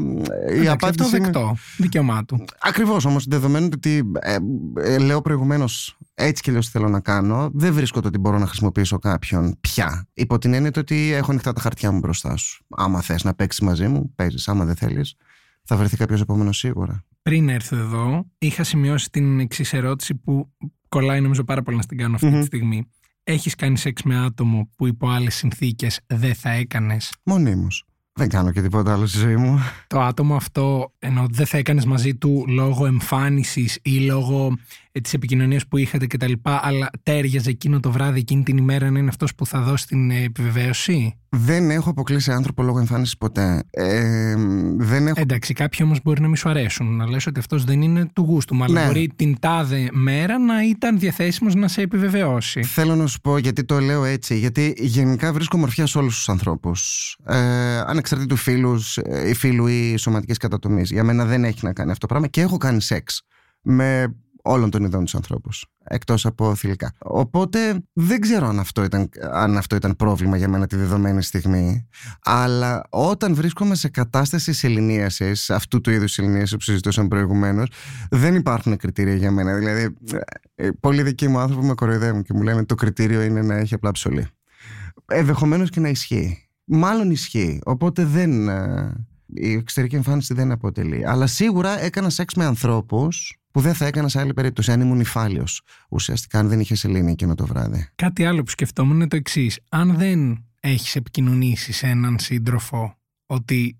ε, 0.47 0.63
η 0.63 0.67
απάντηση. 0.67 1.03
Αυτό 1.03 1.17
δεκτό. 1.17 1.39
Είναι... 1.39 1.57
Δικαίωμά 1.77 2.25
του. 2.25 2.45
Ακριβώς 2.59 3.05
όμως, 3.05 3.25
δεδομένου 3.27 3.69
ότι 3.73 4.11
ε, 4.19 4.37
ε, 4.75 4.97
λέω 4.97 5.21
προηγουμένως 5.21 5.97
έτσι 6.13 6.43
και 6.43 6.51
λέω 6.51 6.59
τι 6.59 6.67
θέλω 6.67 6.89
να 6.89 6.99
κάνω, 6.99 7.49
δεν 7.53 7.73
βρίσκω 7.73 8.01
το 8.01 8.07
ότι 8.07 8.17
μπορώ 8.17 8.37
να 8.37 8.47
χρησιμοποιήσω 8.47 8.97
κάποιον 8.97 9.57
πια. 9.61 10.07
Υπό 10.13 10.37
την 10.37 10.53
έννοια 10.53 10.71
ότι 10.77 11.11
έχω 11.11 11.31
ανοιχτά 11.31 11.53
τα 11.53 11.61
χαρτιά 11.61 11.91
μου 11.91 11.99
μπροστά 11.99 12.35
σου. 12.35 12.65
Άμα 12.69 13.01
θες 13.01 13.23
να 13.23 13.33
παίξεις 13.33 13.61
μαζί 13.61 13.87
μου, 13.87 14.11
παίζεις. 14.15 14.47
Άμα 14.47 14.65
δεν 14.65 14.75
θέλεις, 14.75 15.15
θα 15.63 15.75
βρεθεί 15.75 15.97
κάποιος 15.97 16.21
επόμενος 16.21 16.57
σίγουρα. 16.57 17.05
Πριν 17.21 17.49
έρθω 17.49 17.75
εδώ, 17.75 18.25
είχα 18.37 18.63
σημειώσει 18.63 19.09
την 19.09 19.39
εξής 19.39 19.73
ερώτηση 19.73 20.15
που 20.15 20.53
κολλάει 20.89 21.21
νομίζω 21.21 21.43
πάρα 21.43 21.61
πολύ 21.61 21.77
να 21.77 21.83
την 21.83 21.97
κάνω 21.97 22.15
αυτή 22.15 22.39
τη 22.39 22.45
στιγμή 22.45 22.91
έχεις 23.27 23.55
κάνει 23.55 23.77
σεξ 23.77 24.03
με 24.03 24.17
άτομο 24.17 24.69
που 24.75 24.87
υπό 24.87 25.09
άλλες 25.09 25.35
συνθήκες 25.35 25.99
δεν 26.07 26.35
θα 26.35 26.49
έκανες; 26.49 27.13
Μονίμως. 27.23 27.85
Δεν 28.13 28.29
κάνω 28.29 28.51
και 28.51 28.61
τίποτα 28.61 28.93
άλλο 28.93 29.05
στη 29.07 29.17
ζωή 29.17 29.35
μου. 29.35 29.59
Το 29.87 30.01
άτομο 30.01 30.35
αυτό, 30.35 30.93
ενώ 30.99 31.25
δεν 31.29 31.45
θα 31.45 31.57
έκανες 31.57 31.85
μαζί 31.85 32.15
του 32.15 32.45
λόγω 32.47 32.85
εμφάνισης 32.85 33.79
ή 33.81 33.99
λόγω 33.99 34.57
ε, 34.97 35.01
τη 35.01 35.09
επικοινωνία 35.13 35.61
που 35.69 35.77
είχατε 35.77 36.07
κτλ. 36.07 36.31
Αλλά 36.43 36.89
τέριαζε 37.03 37.49
εκείνο 37.49 37.79
το 37.79 37.91
βράδυ, 37.91 38.19
εκείνη 38.19 38.43
την 38.43 38.57
ημέρα 38.57 38.91
να 38.91 38.99
είναι 38.99 39.09
αυτός 39.09 39.35
που 39.35 39.45
θα 39.45 39.61
δώσει 39.61 39.87
την 39.87 40.11
ε, 40.11 40.23
επιβεβαίωση; 40.23 41.19
Δεν 41.29 41.69
έχω 41.69 41.89
αποκλείσει 41.89 42.31
άνθρωπο 42.31 42.63
λόγω 42.63 42.79
εμφάνισης 42.79 43.17
ποτέ. 43.17 43.63
Ε, 43.69 44.35
δεν 44.77 45.07
έχω... 45.07 45.21
Εντάξει, 45.21 45.53
κάποιοι 45.53 45.79
όμως 45.83 45.99
μπορεί 46.03 46.21
να 46.21 46.27
μην 46.27 46.35
σου 46.35 46.49
αρέσουν. 46.49 46.95
Να 46.95 47.09
λες 47.09 47.27
ότι 47.27 47.39
αυτός 47.39 47.63
δεν 47.63 47.81
είναι 47.81 48.05
του 48.13 48.21
γούστου 48.21 48.55
μου. 48.55 48.63
Αλλά 48.63 48.79
ναι. 48.79 48.85
μπορεί 48.85 49.11
την 49.15 49.39
τάδε 49.39 49.89
μέρα 49.91 50.39
να 50.39 50.63
ήταν 50.63 50.99
διαθέσιμος 50.99 51.55
να 51.55 51.67
σε 51.67 51.81
επιβεβαιώσει. 51.81 52.63
Θέλω 52.63 52.95
να 52.95 53.07
σου 53.07 53.19
πω 53.19 53.37
γιατί 53.37 53.63
το 53.63 53.79
λέω 53.79 54.03
έτσι. 54.03 54.37
Γιατί 54.37 54.73
γενικά 54.77 55.33
βρίσκω 55.33 55.57
μορφιά 55.57 55.85
σε 55.85 55.97
όλους 55.97 56.15
τους 56.15 56.29
ανθρώπους. 56.29 57.15
Ε, 57.25 57.37
ανεξαρτήτου 57.77 58.35
φίλους 58.35 58.97
ή 59.27 59.33
φίλου 59.33 59.67
ή 59.67 59.97
σωματικής 59.97 60.37
κατατομής. 60.37 60.91
Για 60.91 61.03
μένα 61.03 61.25
δεν 61.25 61.43
έχει 61.43 61.59
να 61.61 61.73
κάνει 61.73 61.91
αυτό 61.91 62.07
το 62.07 62.13
πράγμα 62.13 62.27
και 62.27 62.41
έχω 62.41 62.57
κάνει 62.57 62.81
σεξ 62.81 63.21
με 63.61 64.15
όλων 64.47 64.69
των 64.69 64.83
ειδών 64.83 65.03
τους 65.03 65.15
ανθρώπους. 65.15 65.65
Εκτός 65.83 66.25
από 66.25 66.55
θηλυκά. 66.55 66.93
Οπότε 66.99 67.83
δεν 67.93 68.21
ξέρω 68.21 68.47
αν 68.47 68.59
αυτό, 68.59 68.83
ήταν, 68.83 69.09
αν 69.31 69.57
αυτό 69.57 69.75
ήταν 69.75 69.95
πρόβλημα 69.95 70.37
για 70.37 70.47
μένα 70.47 70.67
τη 70.67 70.75
δεδομένη 70.75 71.23
στιγμή. 71.23 71.87
Αλλά 72.23 72.83
όταν 72.89 73.35
βρίσκομαι 73.35 73.75
σε 73.75 73.89
κατάσταση 73.89 74.67
ελληνίαση, 74.67 75.31
αυτού 75.49 75.81
του 75.81 75.91
είδους 75.91 76.17
ελληνίαση 76.17 76.55
που 76.55 76.61
συζητούσαμε 76.61 77.07
προηγουμένως, 77.07 77.67
δεν 78.09 78.35
υπάρχουν 78.35 78.77
κριτήρια 78.77 79.15
για 79.15 79.31
μένα. 79.31 79.57
Δηλαδή, 79.57 79.95
ε, 80.55 80.69
πολλοί 80.79 81.01
δικοί 81.01 81.27
μου 81.27 81.39
άνθρωποι 81.39 81.65
με 81.65 81.73
κοροϊδεύουν 81.73 82.23
και 82.23 82.33
μου 82.33 82.41
λένε 82.41 82.65
το 82.65 82.75
κριτήριο 82.75 83.21
είναι 83.21 83.41
να 83.41 83.55
έχει 83.55 83.73
απλά 83.73 83.91
ψωλή. 83.91 84.27
Ενδεχομένως 85.05 85.69
και 85.69 85.79
να 85.79 85.89
ισχύει. 85.89 86.49
Μάλλον 86.63 87.11
ισχύει. 87.11 87.59
Οπότε 87.63 88.05
δεν. 88.05 88.49
Ε, 88.49 89.07
η 89.33 89.51
εξωτερική 89.51 89.95
εμφάνιση 89.95 90.33
δεν 90.33 90.51
αποτελεί. 90.51 91.07
Αλλά 91.07 91.27
σίγουρα 91.27 91.83
έκανα 91.83 92.09
σεξ 92.09 92.33
με 92.33 92.45
ανθρώπους 92.45 93.36
που 93.51 93.61
δεν 93.61 93.73
θα 93.73 93.85
έκανα 93.85 94.07
σε 94.07 94.19
άλλη 94.19 94.33
περίπτωση, 94.33 94.71
αν 94.71 94.81
ήμουν 94.81 94.99
υφάλιος. 94.99 95.61
Ουσιαστικά, 95.89 96.39
αν 96.39 96.47
δεν 96.47 96.59
είχες 96.59 96.79
σελήνη 96.79 97.11
εκείνο 97.11 97.35
το 97.35 97.45
βράδυ. 97.45 97.89
Κάτι 97.95 98.25
άλλο 98.25 98.43
που 98.43 98.49
σκεφτόμουν 98.49 98.95
είναι 98.95 99.07
το 99.07 99.15
εξής. 99.15 99.59
Αν 99.69 99.95
δεν 99.97 100.45
έχεις 100.59 100.95
επικοινωνήσει 100.95 101.71
σε 101.71 101.87
έναν 101.87 102.19
σύντροφο 102.19 102.97
ότι 103.25 103.79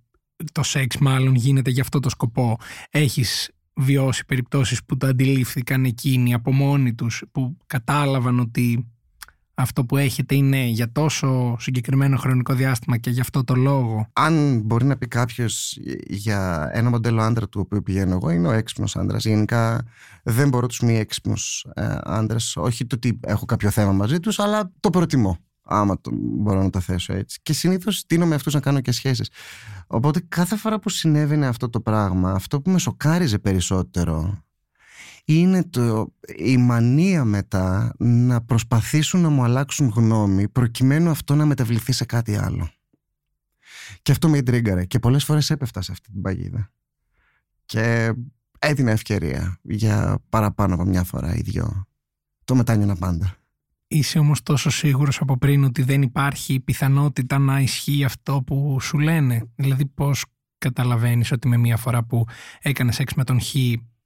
το 0.52 0.64
σεξ 0.64 0.98
μάλλον 0.98 1.36
γίνεται 1.36 1.70
για 1.70 1.82
αυτό 1.82 2.00
το 2.00 2.10
σκοπό, 2.10 2.58
έχεις 2.90 3.52
βιώσει 3.74 4.26
περιπτώσεις 4.26 4.84
που 4.86 4.98
το 4.98 5.08
αντιλήφθηκαν 5.08 5.86
εκείνοι 5.86 6.34
από 6.34 6.54
μόνοι 6.54 6.94
τους, 6.94 7.24
που 7.32 7.58
κατάλαβαν 7.68 8.40
ότι 8.40 8.92
αυτό 9.60 9.86
που 9.86 9.98
έχετε 9.98 10.36
είναι 10.36 10.66
για 10.66 10.92
τόσο 10.92 11.56
συγκεκριμένο 11.60 12.18
χρονικό 12.18 12.54
διάστημα 12.54 12.98
και 12.98 13.10
για 13.10 13.22
αυτό 13.22 13.44
το 13.44 13.56
λόγο. 13.56 14.08
Αν 14.14 14.62
μπορεί 14.62 14.86
να 14.86 14.98
πει 14.98 15.08
κάποιος 15.08 15.78
για 16.08 16.70
ένα 16.74 16.90
μοντέλο 16.90 17.22
άντρα 17.22 17.50
του 17.50 17.60
οποίου 17.64 17.84
πηγαίνω 17.84 18.14
εγώ, 18.14 18.30
είναι 18.30 18.48
ο 18.48 18.52
έξυπνος 18.52 18.96
άντρας. 18.96 19.26
Γενικά 19.26 19.86
δεν 20.24 20.50
μπορώ 20.50 20.68
τους 20.68 20.80
μη 20.80 20.98
έξυπνους 20.98 21.66
ε, 21.74 21.96
άντρες. 22.04 22.58
Όχι 22.58 22.86
το 22.86 22.96
ότι 22.96 23.20
έχω 23.24 23.46
κάποιο 23.46 23.70
θέμα 23.70 23.92
μαζί 23.92 24.20
τους, 24.20 24.40
αλλά 24.40 24.72
το 24.80 24.90
προτιμώ. 24.90 25.38
Άμα 25.70 26.02
το, 26.02 26.12
μπορώ 26.14 26.62
να 26.62 26.70
το 26.70 26.80
θέσω 26.80 27.14
έτσι. 27.14 27.40
Και 27.44 27.54
συνήθως 27.54 28.06
τίνω 28.06 28.26
με 28.26 28.36
αυτούς 28.36 28.54
να 28.54 28.60
κάνω 28.60 28.82
και 28.82 28.92
σχέσεις. 28.92 29.30
Οπότε 29.88 30.22
κάθε 30.28 30.56
φορά 30.56 30.80
που 30.80 30.90
συνέβαινε 30.90 31.48
αυτό 31.48 31.70
το 31.70 31.82
πράγμα, 31.82 32.32
αυτό 32.32 32.62
που 32.62 32.70
με 32.70 32.80
σοκάριζε 32.80 33.40
περισσότερο 33.40 34.44
είναι 35.30 35.64
το, 35.64 36.14
η 36.38 36.58
μανία 36.58 37.26
μετά 37.26 37.94
να 37.98 38.42
προσπαθήσουν 38.42 39.22
να 39.22 39.30
μου 39.30 39.44
αλλάξουν 39.44 39.88
γνώμη 39.96 40.50
προκειμένου 40.50 41.10
αυτό 41.10 41.36
να 41.36 41.46
μεταβληθεί 41.46 41.92
σε 41.92 42.06
κάτι 42.06 42.38
άλλο. 42.38 42.70
Και 44.02 44.12
αυτό 44.12 44.30
με 44.30 44.42
τρίγκαρε 44.42 44.86
και 44.86 45.00
πολλές 45.00 45.24
φορές 45.24 45.50
έπεφτα 45.50 45.82
σε 45.82 45.92
αυτή 45.92 46.12
την 46.12 46.22
παγίδα. 46.22 46.72
Και 47.66 48.14
έδινα 48.60 48.92
ευκαιρία 48.92 49.60
για 49.62 50.20
παραπάνω 50.30 50.74
από 50.74 50.84
μια 50.84 51.04
φορά 51.04 51.36
ή 51.36 51.42
δυο. 51.42 51.88
Το 52.46 52.56
μετάνιωνα 52.56 52.96
πάντα. 52.96 53.36
Είσαι 53.88 54.20
όμως 54.20 54.44
τόσο 54.44 54.70
σίγουρος 54.70 55.22
από 55.22 55.38
πριν 55.38 55.64
ότι 55.64 55.82
δεν 55.82 56.02
υπάρχει 56.02 56.60
πιθανότητα 56.60 57.38
να 57.38 57.60
ισχύει 57.60 58.04
αυτό 58.04 58.44
που 58.46 58.80
σου 58.82 59.00
λένε; 59.00 59.50
Δηλαδή 59.56 59.86
πώς 59.86 60.26
καταλαβαίνεις 60.58 61.32
ότι 61.32 61.48
με 61.48 61.58
μια 61.58 61.78
φορά 61.78 62.04
που 62.04 62.26
έκανες 62.62 62.96
σεξ 62.96 63.14
με 63.14 63.24
τον 63.24 63.42
Χ 63.42 63.56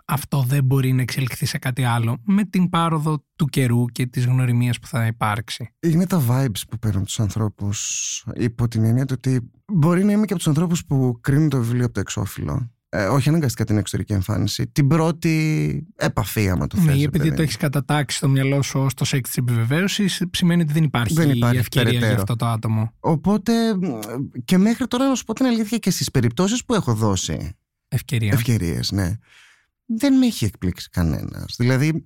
αυτό 0.06 0.44
δεν 0.48 0.64
μπορεί 0.64 0.92
να 0.92 1.02
εξελιχθεί 1.02 1.46
σε 1.46 1.58
κάτι 1.58 1.84
άλλο 1.84 2.18
με 2.26 2.44
την 2.44 2.70
πάροδο 2.70 3.26
του 3.36 3.46
καιρού 3.46 3.86
και 3.86 4.06
της 4.06 4.26
γνωριμίας 4.26 4.80
που 4.80 4.88
θα 4.88 5.06
υπάρξει. 5.06 5.74
Είναι 5.80 6.08
τα 6.08 6.24
vibes 6.30 6.62
που 6.70 6.78
παίρνουν 6.80 7.04
τους 7.04 7.20
ανθρώπους 7.20 8.26
υπό 8.36 8.68
την 8.68 8.84
έννοια 8.84 9.06
ότι 9.12 9.52
μπορεί 9.74 10.04
να 10.04 10.12
είμαι 10.12 10.26
και 10.26 10.34
από 10.34 10.42
τους 10.42 10.48
ανθρώπους 10.48 10.86
που 10.86 11.18
κρίνουν 11.22 11.50
το 11.50 11.58
βιβλίο 11.58 11.86
από 11.86 11.94
το 11.94 12.00
εξώφυλλο 12.00 12.72
ε, 12.94 13.06
όχι 13.06 13.30
αναγκαστικά 13.30 13.66
την 13.66 13.78
εξωτερική 13.78 14.14
εμφάνιση, 14.14 14.68
την 14.68 14.88
πρώτη 14.88 15.88
επαφή, 15.96 16.50
άμα 16.50 16.68
το 16.68 16.78
θες. 16.78 16.96
Ναι, 16.96 17.04
επειδή 17.04 17.34
το 17.34 17.42
έχεις 17.42 17.58
κατατάξει 17.58 18.18
στο 18.18 18.28
μυαλό 18.28 18.62
σου 18.62 18.80
ως 18.80 18.94
το 18.94 19.06
σεξ 19.06 19.30
τη 19.30 19.36
επιβεβαίωσης, 19.40 20.24
σημαίνει 20.32 20.62
ότι 20.62 20.74
δεν 20.74 20.84
υπάρχει, 20.84 21.14
δεν 21.14 21.30
υπάρχει 21.30 21.58
ευκαιρία 21.58 21.88
περαιτέρω. 21.88 22.12
για 22.12 22.22
αυτό 22.22 22.36
το 22.36 22.46
άτομο. 22.46 22.94
Οπότε 23.00 23.54
και 24.46 24.58
μέχρι 24.58 24.88
τώρα 24.88 25.08
να 25.08 25.16
σου 25.16 25.24
πω 25.24 25.34
την 25.34 25.46
αλήθεια 25.46 25.78
και 25.78 25.92
στις 25.92 26.12
περιπτώσεις 26.12 26.66
που 26.66 26.74
έχω 26.74 26.94
δώσει. 26.94 27.56
Ευκαιρία. 27.88 28.34
Ευκαιρίες, 28.34 28.92
ναι 28.92 29.18
δεν 29.98 30.18
με 30.18 30.26
έχει 30.26 30.46
εκπλήξει 30.46 30.90
κανένας. 30.90 31.56
Δηλαδή, 31.58 32.04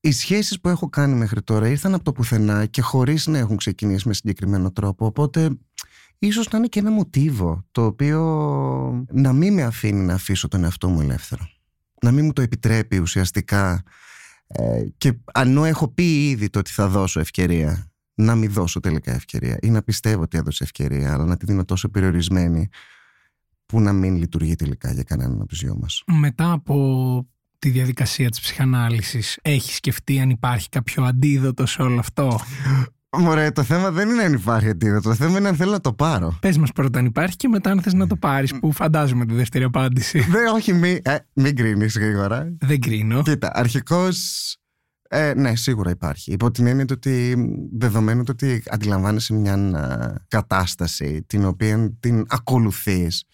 οι 0.00 0.12
σχέσεις 0.12 0.60
που 0.60 0.68
έχω 0.68 0.88
κάνει 0.88 1.14
μέχρι 1.14 1.42
τώρα 1.42 1.68
ήρθαν 1.68 1.94
από 1.94 2.04
το 2.04 2.12
πουθενά 2.12 2.66
και 2.66 2.80
χωρίς 2.80 3.26
να 3.26 3.38
έχουν 3.38 3.56
ξεκινήσει 3.56 4.08
με 4.08 4.14
συγκεκριμένο 4.14 4.72
τρόπο. 4.72 5.06
Οπότε, 5.06 5.58
ίσως 6.18 6.48
να 6.48 6.58
είναι 6.58 6.66
και 6.66 6.78
ένα 6.78 6.90
μοτίβο 6.90 7.64
το 7.70 7.84
οποίο 7.84 8.20
να 9.12 9.32
μην 9.32 9.54
με 9.54 9.62
αφήνει 9.62 10.04
να 10.04 10.14
αφήσω 10.14 10.48
τον 10.48 10.64
εαυτό 10.64 10.88
μου 10.88 11.00
ελεύθερο. 11.00 11.48
Να 12.02 12.10
μην 12.10 12.24
μου 12.24 12.32
το 12.32 12.42
επιτρέπει 12.42 12.98
ουσιαστικά. 12.98 13.82
Ε, 14.46 14.82
και 14.96 15.12
αν 15.32 15.56
έχω 15.56 15.88
πει 15.88 16.28
ήδη 16.28 16.50
το 16.50 16.58
ότι 16.58 16.70
θα 16.70 16.88
δώσω 16.88 17.20
ευκαιρία, 17.20 17.92
να 18.14 18.34
μην 18.34 18.52
δώσω 18.52 18.80
τελικά 18.80 19.12
ευκαιρία 19.12 19.58
ή 19.62 19.70
να 19.70 19.82
πιστεύω 19.82 20.22
ότι 20.22 20.38
έδωσε 20.38 20.64
ευκαιρία, 20.64 21.12
αλλά 21.12 21.24
να 21.24 21.36
τη 21.36 21.44
δίνω 21.44 21.64
τόσο 21.64 21.88
περιορισμένη 21.88 22.68
που 23.66 23.80
να 23.80 23.92
μην 23.92 24.16
λειτουργεί 24.16 24.54
τελικά 24.54 24.92
για 24.92 25.02
κανέναν 25.02 25.34
από 25.34 25.46
τους 25.46 25.58
δυο 25.58 25.76
μας. 25.80 26.02
Μετά 26.06 26.52
από 26.52 27.28
τη 27.58 27.70
διαδικασία 27.70 28.30
της 28.30 28.40
ψυχανάλυσης 28.40 29.38
έχεις 29.42 29.76
σκεφτεί 29.76 30.20
αν 30.20 30.30
υπάρχει 30.30 30.68
κάποιο 30.68 31.04
αντίδοτο 31.04 31.66
σε 31.66 31.82
όλο 31.82 31.98
αυτό; 31.98 32.40
Μωρέ, 33.18 33.50
το 33.50 33.62
θέμα 33.62 33.90
δεν 33.90 34.08
είναι 34.08 34.22
αν 34.22 34.32
υπάρχει 34.32 34.68
αντίδοτο. 34.68 35.08
Το 35.08 35.14
θέμα 35.14 35.38
είναι 35.38 35.48
αν 35.48 35.56
θέλω 35.56 35.70
να 35.70 35.80
το 35.80 35.92
πάρω. 35.92 36.38
Πες 36.40 36.58
μας 36.58 36.72
πρώτα 36.72 36.98
αν 36.98 37.04
υπάρχει 37.04 37.36
και 37.36 37.48
μετά 37.48 37.70
αν 37.70 37.82
θες 37.82 37.94
να 37.94 38.06
το 38.06 38.16
πάρεις, 38.16 38.58
που 38.58 38.72
φαντάζομαι 38.72 39.26
τη 39.26 39.34
δεύτερη 39.34 39.64
απάντηση. 39.64 40.20
Δεν, 40.20 40.46
όχι, 40.46 40.72
μη, 40.72 41.00
ε, 41.02 41.16
μην 41.32 41.56
κρίνεις 41.56 41.98
γρήγορα. 41.98 42.56
Δεν 42.60 42.80
κρίνω. 42.80 43.22
Κοίτα, 43.22 43.50
αρχικώς. 43.54 44.56
Ε, 45.08 45.34
ναι, 45.34 45.56
σίγουρα 45.56 45.90
υπάρχει. 45.90 46.32
Υπό 46.32 46.50
την 46.50 46.66
έννοια 46.66 46.86
ότι 46.90 47.36
δεδομένου 47.72 48.22
ότι 48.28 48.62
αντιλαμβάνεσαι 48.66 49.34
μια 49.34 49.54
ε, 49.54 50.24
κατάσταση 50.28 51.22
την 51.26 51.44
οποία 51.44 51.96
την 52.00 52.24
ακολουθείς 52.28 53.24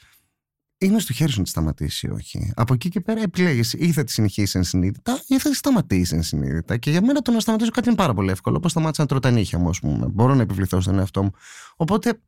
είναι 0.82 0.99
στο 0.99 1.12
χέρι 1.12 1.30
σου 1.30 1.38
να 1.38 1.44
τη 1.44 1.50
σταματήσει 1.50 2.06
ή 2.06 2.10
όχι; 2.10 2.52
Από 2.56 2.75
εκεί 2.75 2.88
και 2.88 3.00
πέρα 3.00 3.20
επιλέγεις 3.22 3.72
ή 3.72 3.92
θα 3.92 4.04
τη 4.04 4.12
συνεχίσεις 4.12 4.54
ενσυνείδητα 4.54 5.22
ή 5.26 5.38
θα 5.38 5.50
τη 5.50 5.56
σταματήσεις 5.56 6.12
ενσυνείδητα. 6.12 6.76
Και 6.76 6.90
για 6.90 7.02
μένα 7.02 7.22
το 7.22 7.32
να 7.32 7.40
σταματήσω 7.40 7.70
κάτι 7.70 7.88
είναι 7.88 7.96
πάρα 7.96 8.14
πολύ 8.14 8.30
εύκολο. 8.30 8.56
Όπως 8.56 8.70
σταμάτησα 8.70 9.02
να 9.02 9.08
τρώω 9.08 9.20
τα 9.20 9.30
νύχια 9.30 9.58
μου, 9.58 9.68
ας 9.68 9.80
πούμε. 9.80 10.06
Μπορώ 10.06 10.34
να 10.34 10.42
επιβληθώ 10.42 10.80
στον 10.80 10.99
εαυτό 10.99 11.22
μου. 11.22 11.30
Οπότε 11.76 12.20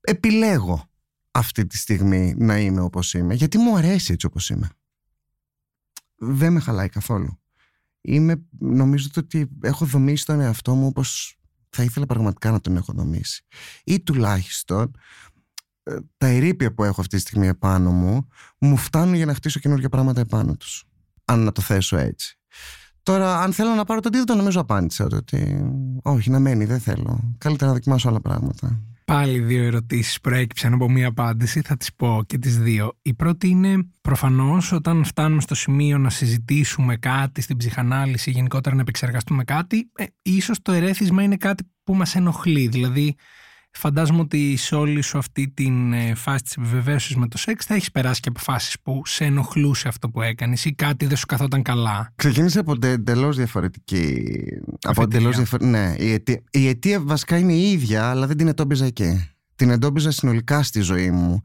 επιλέγω 0.00 0.90
αυτή 1.30 1.66
τη 1.66 1.76
στιγμή 1.76 2.34
να 2.36 2.58
είμαι 2.58 2.80
όπως 2.80 3.14
είμαι, 3.14 3.34
γιατί 3.34 3.58
μου 3.58 3.76
αρέσει 3.76 4.12
έτσι 4.12 4.26
όπως 4.26 4.50
είμαι. 4.50 4.68
Δεν 6.16 6.52
με 6.52 6.60
χαλάει 6.60 6.88
καθόλου. 6.88 7.38
Είμαι, 8.00 8.42
νομίζω 8.58 9.08
ότι 9.16 9.48
έχω 9.60 9.84
δομήσει 9.84 10.26
τον 10.26 10.40
εαυτό 10.40 10.74
μου 10.74 10.86
όπως 10.86 11.38
θα 11.70 11.82
ήθελα 11.82 12.06
πραγματικά 12.06 12.50
να 12.50 12.60
τον 12.60 12.76
έχω 12.76 12.92
δομήσει. 12.92 13.44
Ή 13.84 14.00
τουλάχιστον 14.00 14.90
τα 16.16 16.26
ερήπια 16.26 16.74
που 16.74 16.84
έχω 16.84 17.00
αυτή 17.00 17.16
τη 17.16 17.22
στιγμή 17.22 17.46
επάνω 17.46 17.90
μου 17.90 18.28
μου 18.58 18.76
φτάνουν 18.76 19.14
για 19.14 19.26
να 19.26 19.34
χτίσω 19.34 19.60
καινούργια 19.60 19.88
πράγματα 19.88 20.20
επάνω 20.20 20.56
τους. 20.56 20.84
Αν 21.24 21.40
να 21.40 21.52
το 21.52 21.60
θέσω 21.60 21.96
έτσι. 21.96 22.38
Τώρα, 23.02 23.40
αν 23.40 23.52
θέλω 23.52 23.74
να 23.74 23.84
πάρω 23.84 24.00
το 24.00 24.08
αντίθετο, 24.08 24.34
νομίζω 24.34 24.60
απάντησα 24.60 25.08
ότι 25.12 25.70
όχι, 26.02 26.30
να 26.30 26.38
μένει, 26.38 26.64
δεν 26.64 26.80
θέλω. 26.80 27.34
Καλύτερα 27.38 27.66
να 27.70 27.76
δοκιμάσω 27.76 28.08
άλλα 28.08 28.20
πράγματα. 28.20 28.80
Πάλι 29.04 29.38
δύο 29.38 29.64
ερωτήσεις 29.64 30.20
προέκυψαν 30.20 30.72
από 30.72 30.90
μία 30.90 31.08
απάντηση, 31.08 31.60
θα 31.60 31.76
τις 31.76 31.94
πω 31.94 32.22
και 32.26 32.38
τις 32.38 32.58
δύο. 32.58 32.98
Η 33.02 33.14
πρώτη 33.14 33.48
είναι 33.48 33.88
προφανώς 34.00 34.72
όταν 34.72 35.04
φτάνουμε 35.04 35.40
στο 35.40 35.54
σημείο 35.54 35.98
να 35.98 36.10
συζητήσουμε 36.10 36.96
κάτι 36.96 37.40
στην 37.40 37.56
ψυχανάλυση, 37.56 38.30
γενικότερα 38.30 38.74
να 38.74 38.80
επεξεργαστούμε 38.80 39.44
κάτι, 39.44 39.90
ε, 39.94 40.04
ίσως 40.22 40.62
το 40.62 40.72
ερέθισμα 40.72 41.22
είναι 41.22 41.36
κάτι 41.36 41.64
που 41.84 41.94
μας 41.94 42.14
ενοχλεί. 42.14 42.68
Δηλαδή, 42.68 43.14
Φαντάζομαι 43.78 44.20
ότι 44.20 44.56
σε 44.56 44.74
όλη 44.74 45.02
σου 45.02 45.18
αυτή 45.18 45.48
την 45.54 45.92
ε, 45.92 46.14
φάση 46.14 46.42
της 46.42 46.56
επιβεβαίωσης 46.56 47.16
με 47.16 47.28
το 47.28 47.38
σεξ 47.38 47.64
θα 47.64 47.74
έχεις 47.74 47.90
περάσει 47.90 48.20
και 48.20 48.28
αποφάσεις 48.28 48.80
που 48.82 49.02
σε 49.04 49.24
ενοχλούσε 49.24 49.88
αυτό 49.88 50.08
που 50.08 50.22
έκανες 50.22 50.64
ή 50.64 50.72
κάτι 50.72 51.06
δεν 51.06 51.16
σου 51.16 51.26
καθόταν 51.26 51.62
καλά. 51.62 52.12
Ξεκίνησε 52.16 52.58
από 52.58 52.74
εντελώς 52.82 53.36
διαφορετική. 53.36 54.24
Από 54.82 55.02
εντελώς 55.02 55.36
διαφορετική. 55.36 55.70
Ναι, 55.70 55.94
η 55.98 56.12
αιτία, 56.12 56.42
η 56.50 56.68
αιτία 56.68 57.00
βασικά 57.00 57.38
είναι 57.38 57.52
η 57.52 57.70
ίδια, 57.70 58.10
αλλά 58.10 58.26
δεν 58.26 58.36
την 58.36 58.48
εντόπιζα 58.48 58.84
εκεί. 58.84 59.30
Την 59.54 59.70
εντόπιζα 59.70 60.10
συνολικά 60.10 60.62
στη 60.62 60.80
ζωή 60.80 61.10
μου. 61.10 61.42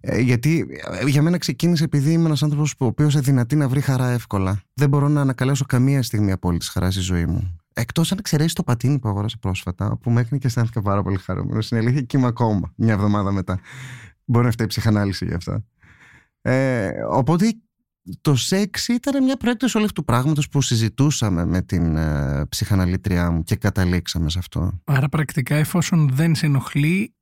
Ε, 0.00 0.20
γιατί 0.20 0.66
ε, 1.00 1.08
για 1.08 1.22
μένα 1.22 1.38
ξεκίνησε 1.38 1.84
επειδή 1.84 2.12
είμαι 2.12 2.26
ένας 2.26 2.42
άνθρωπος 2.42 2.74
ο 2.78 2.84
οποίος 2.84 3.20
δυνατή 3.20 3.56
να 3.56 3.68
βρει 3.68 3.80
χαρά 3.80 4.10
εύκολα. 4.10 4.62
Δεν 4.74 4.88
μπορώ 4.88 5.08
να 5.08 5.20
ανακαλέσω 5.20 5.64
καμία 5.64 6.02
στιγμή 6.02 6.32
απόλυτη 6.32 6.66
χαρά 6.70 6.90
στη 6.90 7.00
ζωή 7.00 7.26
μου. 7.26 7.58
Εκτός 7.76 8.12
αν 8.12 8.18
εξαιρέσεις 8.18 8.52
το 8.52 8.62
πατίνι 8.62 8.98
που 8.98 9.08
αγόρασα 9.08 9.36
πρόσφατα, 9.40 9.98
που 10.02 10.10
με 10.10 10.20
έκανε 10.20 10.38
και 10.38 10.46
αισθάνθηκα 10.46 10.82
πάρα 10.82 11.02
πολύ 11.02 11.18
χαρούμενος. 11.18 11.66
Στην 11.66 11.76
αλήθεια 11.78 12.00
και 12.00 12.16
είμαι 12.16 12.26
ακόμα 12.26 12.72
μια 12.76 12.92
εβδομάδα 12.92 13.32
μετά. 13.32 13.60
Μπορεί 14.24 14.44
να 14.44 14.50
φταίει 14.50 14.66
ψυχανάλυση 14.66 15.24
γι' 15.24 15.34
αυτό. 15.34 15.64
Ε, 16.40 16.90
οπότε 17.08 17.52
το 18.20 18.34
σεξ 18.34 18.88
ήταν 18.88 19.24
μια 19.24 19.36
προέκτηση 19.36 19.76
όλου 19.76 19.86
αυτού 19.86 20.00
του 20.00 20.06
πράγματος 20.06 20.48
που 20.48 20.60
συζητούσαμε 20.60 21.44
με 21.44 21.62
την 21.62 21.96
ε, 21.96 22.46
ψυχαναλήτριά 22.48 23.30
μου 23.30 23.42
και 23.42 23.56
καταλήξαμε 23.56 24.30
σε 24.30 24.38
αυτό. 24.38 24.80
Άρα 24.84 25.08
πρακτικά 25.08 25.56
εφόσον 25.56 26.08
δεν 26.12 26.34
σε 26.34 26.46
ενοχλεί 26.46 27.14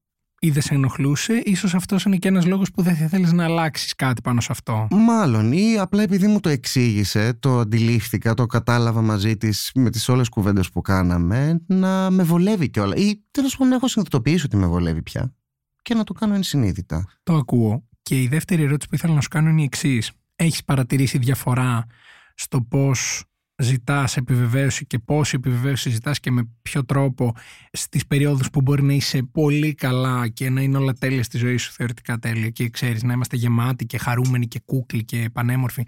ή 0.45 0.51
δεν 0.51 0.63
σε 0.63 0.75
ενοχλούσε, 0.75 1.43
ίσως 1.45 1.75
αυτός 1.75 2.05
είναι 2.05 2.17
και 2.17 2.29
ένας 2.29 2.47
λόγος 2.47 2.71
που 2.71 2.83
δεν 2.83 2.97
θα 2.97 3.09
θέλεις 3.09 3.33
να 3.33 3.45
αλλάξεις 3.45 3.95
κάτι 3.95 4.21
πάνω 4.21 4.41
σε 4.41 4.49
αυτό. 4.51 4.89
Μάλλον, 4.91 5.53
ή 5.53 5.79
απλά 5.79 6.03
επειδή 6.03 6.27
μου 6.27 6.41
το 6.41 6.49
εξήγησε, 6.49 7.35
το 7.35 7.59
αντιλήφθηκα, 7.59 8.35
το 8.35 8.47
κατάλαβα 8.47 9.03
μαζί 9.03 9.37
της 9.37 9.71
με 9.75 9.91
τις 9.91 10.09
όλες 10.09 10.29
κουβέντες 10.29 10.71
που 10.71 10.81
κάναμε, 10.81 11.61
να 11.67 12.11
με 12.11 12.23
βολεύει 12.23 12.71
κιόλα. 12.71 12.97
Ή 12.97 13.23
τέλος 13.31 13.57
πάντων 13.57 13.73
έχω 13.73 13.89
συνειδητοποιήσει 13.89 14.45
ότι 14.45 14.57
με 14.57 14.67
βολεύει 14.67 15.03
πια 15.03 15.35
και 15.83 15.95
να 15.95 16.05
το 16.05 16.13
κάνω 16.13 16.35
ενσυνείδητα. 16.35 17.05
Το 17.23 17.35
ακούω. 17.35 17.89
Και 18.03 18.23
η 18.23 18.29
δεύτερη 18.29 18.63
ερώτηση 18.63 18.89
που 18.89 18.95
ήθελα 18.95 19.15
να 19.15 19.21
σου 19.21 19.29
κάνω 19.29 19.49
είναι 19.49 19.61
η 19.61 19.65
εξής. 19.65 20.13
Έχεις 20.37 20.65
παρατηρήσει 20.65 21.19
διαφορά 21.19 21.87
στο 22.35 22.63
πώς 22.63 23.25
ζητάς 23.57 24.17
επιβεβαίωση 24.17 24.87
και 24.87 24.99
πόση 24.99 25.37
επιβεβαίωση 25.37 25.91
ζητάς 25.91 26.21
και 26.21 26.31
με 26.31 26.49
ποιο 26.63 26.85
τρόπο 26.85 27.35
στις 27.73 28.07
περιόδους 28.07 28.51
που 28.51 28.63
μπορεί 28.63 28.83
να 28.83 28.93
είσαι 28.93 29.23
πολύ 29.23 29.75
καλά 29.75 30.29
και 30.29 30.51
να 30.51 30.61
είναι 30.61 30.77
όλα 30.77 30.93
τέλεια 30.93 31.23
στη 31.23 31.39
ζωή 31.39 31.57
σου 31.57 31.73
θεωρητικά 31.73 32.19
τέλεια 32.19 32.51
και 32.51 32.69
ξέρεις 32.69 33.03
να 33.03 33.13
είμαστε 33.13 33.37
γεμάτοι 33.37 33.87
και 33.87 33.99
χαρούμενοι 33.99 34.47
και 34.49 34.61
κούκλοι 34.65 35.05
και 35.05 35.31
πανέμορφοι 35.33 35.85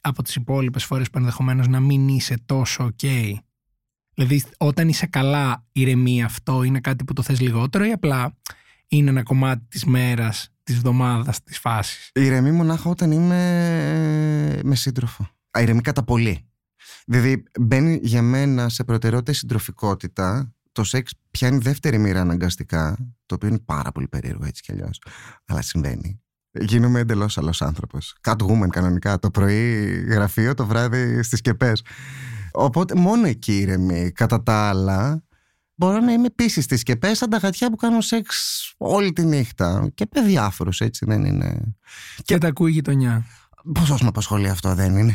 από 0.00 0.22
τις 0.22 0.34
υπόλοιπες 0.34 0.84
φορές 0.84 1.10
που 1.10 1.18
ενδεχομένως 1.18 1.68
να 1.68 1.80
μην 1.80 2.08
είσαι 2.08 2.36
τόσο 2.46 2.90
ok. 3.02 3.32
Δηλαδή 4.14 4.42
όταν 4.56 4.88
είσαι 4.88 5.06
καλά 5.06 5.64
ηρεμεί 5.72 6.22
αυτό 6.22 6.62
είναι 6.62 6.80
κάτι 6.80 7.04
που 7.04 7.12
το 7.12 7.22
θες 7.22 7.40
λιγότερο 7.40 7.84
ή 7.84 7.92
απλά 7.92 8.36
είναι 8.88 9.10
ένα 9.10 9.22
κομμάτι 9.22 9.64
της 9.68 9.84
μέρας, 9.84 10.48
της 10.62 10.76
εβδομάδας, 10.76 11.42
της 11.42 11.58
φάσης; 11.58 12.10
Ηρεμεί 12.14 12.50
μονάχα 12.50 12.90
όταν 12.90 13.10
είμαι 13.10 13.36
ε, 14.58 14.60
με 14.62 14.74
σύντροφο. 14.74 15.28
Ηρεμεί 15.58 15.80
κατά 15.80 16.02
πολύ. 16.02 16.51
Δηλαδή 17.06 17.42
μπαίνει 17.60 18.00
για 18.02 18.22
μένα 18.22 18.68
σε 18.68 18.84
προτεραιότητα 18.84 19.30
η 19.30 19.34
συντροφικότητα. 19.34 20.54
Το 20.72 20.84
σεξ 20.84 21.12
πιάνει 21.30 21.58
δεύτερη 21.58 21.98
μοίρα 21.98 22.20
αναγκαστικά, 22.20 22.96
το 23.26 23.34
οποίο 23.34 23.48
είναι 23.48 23.58
πάρα 23.58 23.92
πολύ 23.92 24.08
περίεργο 24.08 24.44
έτσι 24.44 24.62
κι 24.62 24.72
αλλιώς. 24.72 25.02
Αλλά 25.46 25.62
συμβαίνει. 25.62 26.20
Γίνομαι 26.50 27.00
εντελώς 27.00 27.38
άλλος 27.38 27.62
άνθρωπος. 27.62 28.14
Catwoman 28.20 28.68
κανονικά. 28.70 29.18
Το 29.18 29.30
πρωί 29.30 29.84
γραφείο, 30.08 30.54
το 30.54 30.66
βράδυ 30.66 31.22
στις 31.22 31.40
κεπές. 31.40 31.82
Οπότε 32.52 32.94
μόνο 32.94 33.26
εκεί 33.26 33.58
ηρεμεί. 33.58 34.10
Κατά 34.12 34.42
τα 34.42 34.68
άλλα, 34.68 35.24
μπορώ 35.74 36.00
να 36.00 36.12
είμαι 36.12 36.26
επίσης 36.26 36.64
στις 36.64 36.80
σκεπέ 36.80 37.14
σαν 37.14 37.30
τα 37.30 37.36
γατιά 37.36 37.70
που 37.70 37.76
κάνουν 37.76 38.02
σεξ 38.02 38.60
όλη 38.76 39.12
τη 39.12 39.24
νύχτα. 39.24 39.90
Και 39.94 40.06
με 40.14 40.22
διάφορους, 40.22 40.80
έτσι 40.80 41.04
δεν 41.04 41.24
είναι. 41.24 41.60
Και, 42.22 42.38
τα 42.38 42.48
ακούει 42.48 42.70
η 42.70 42.74
γειτονιά. 42.74 43.24
Πόσο 43.74 43.96
με 44.00 44.08
απασχολεί 44.08 44.48
αυτό 44.48 44.74
δεν 44.74 44.96
είναι. 44.96 45.14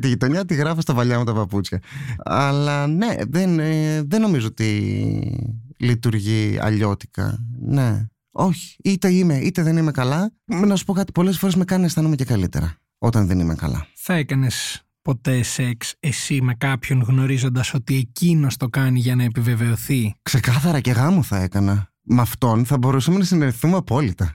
τη 0.00 0.08
γειτονιά 0.08 0.44
τη 0.44 0.54
γράφω 0.54 0.80
στα 0.80 0.94
βαλιά 0.94 1.18
μου 1.18 1.24
τα 1.24 1.34
παπούτσια. 1.34 1.80
Αλλά 2.24 2.86
ναι, 2.86 3.14
δεν, 3.28 3.58
ε, 3.58 4.02
δεν 4.02 4.20
νομίζω 4.20 4.46
ότι 4.46 5.50
λειτουργεί 5.76 6.58
αλλιώτικα. 6.60 7.38
Ναι. 7.60 8.06
Όχι. 8.30 8.76
Είτε 8.84 9.12
είμαι 9.12 9.38
είτε 9.38 9.62
δεν 9.62 9.76
είμαι 9.76 9.90
καλά. 9.90 10.32
Να 10.44 10.76
σου 10.76 10.84
πω 10.84 10.92
κάτι, 10.92 11.12
πολλές 11.12 11.38
φορές 11.38 11.54
με 11.56 11.64
κάνει 11.64 11.80
να 11.80 11.86
αισθάνομαι 11.86 12.16
και 12.16 12.24
καλύτερα 12.24 12.76
όταν 12.98 13.26
δεν 13.26 13.38
είμαι 13.38 13.54
καλά. 13.54 13.86
Θα 13.94 14.14
έκανες 14.14 14.82
ποτέ 15.02 15.42
σεξ 15.42 15.94
εσύ 16.00 16.42
με 16.42 16.54
κάποιον 16.54 17.02
γνωρίζοντας 17.02 17.74
ότι 17.74 17.96
εκείνος 17.96 18.56
το 18.56 18.68
κάνει 18.68 18.98
για 19.00 19.14
να 19.14 19.22
επιβεβαιωθεί; 19.22 20.14
Ξεκάθαρα 20.22 20.80
και 20.80 20.90
γάμο 20.90 21.22
θα 21.22 21.36
έκανα. 21.42 21.88
Με 22.02 22.20
αυτόν 22.20 22.64
θα 22.64 22.78
μπορούσαμε 22.78 23.18
να 23.18 23.24
συνεργηθούμε 23.24 23.76
απόλυτα. 23.76 24.34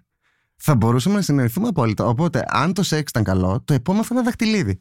Θα 0.62 0.76
μπορούσαμε 0.76 1.16
να 1.16 1.22
συνεργηθούμε 1.22 1.68
απόλυτα. 1.68 2.06
Οπότε, 2.06 2.44
αν 2.48 2.74
το 2.74 2.84
σεξ 2.84 3.10
ήταν 3.10 3.24
καλό, 3.24 3.62
το 3.66 3.74
επόμενο 3.74 4.04
θα 4.04 4.16
είναι 4.16 4.24
δαχτυλίδι. 4.24 4.80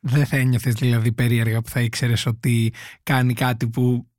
Δεν 0.00 0.26
θα 0.26 0.36
ένιωθες 0.36 0.74
δηλαδή 0.74 1.12
περίεργα 1.12 1.62
που 1.62 1.68
θα 1.68 1.80
ήξερες 1.80 2.26
ότι 2.26 2.72
κάνει 3.02 3.34
κάτι 3.34 3.68
που 3.68 4.10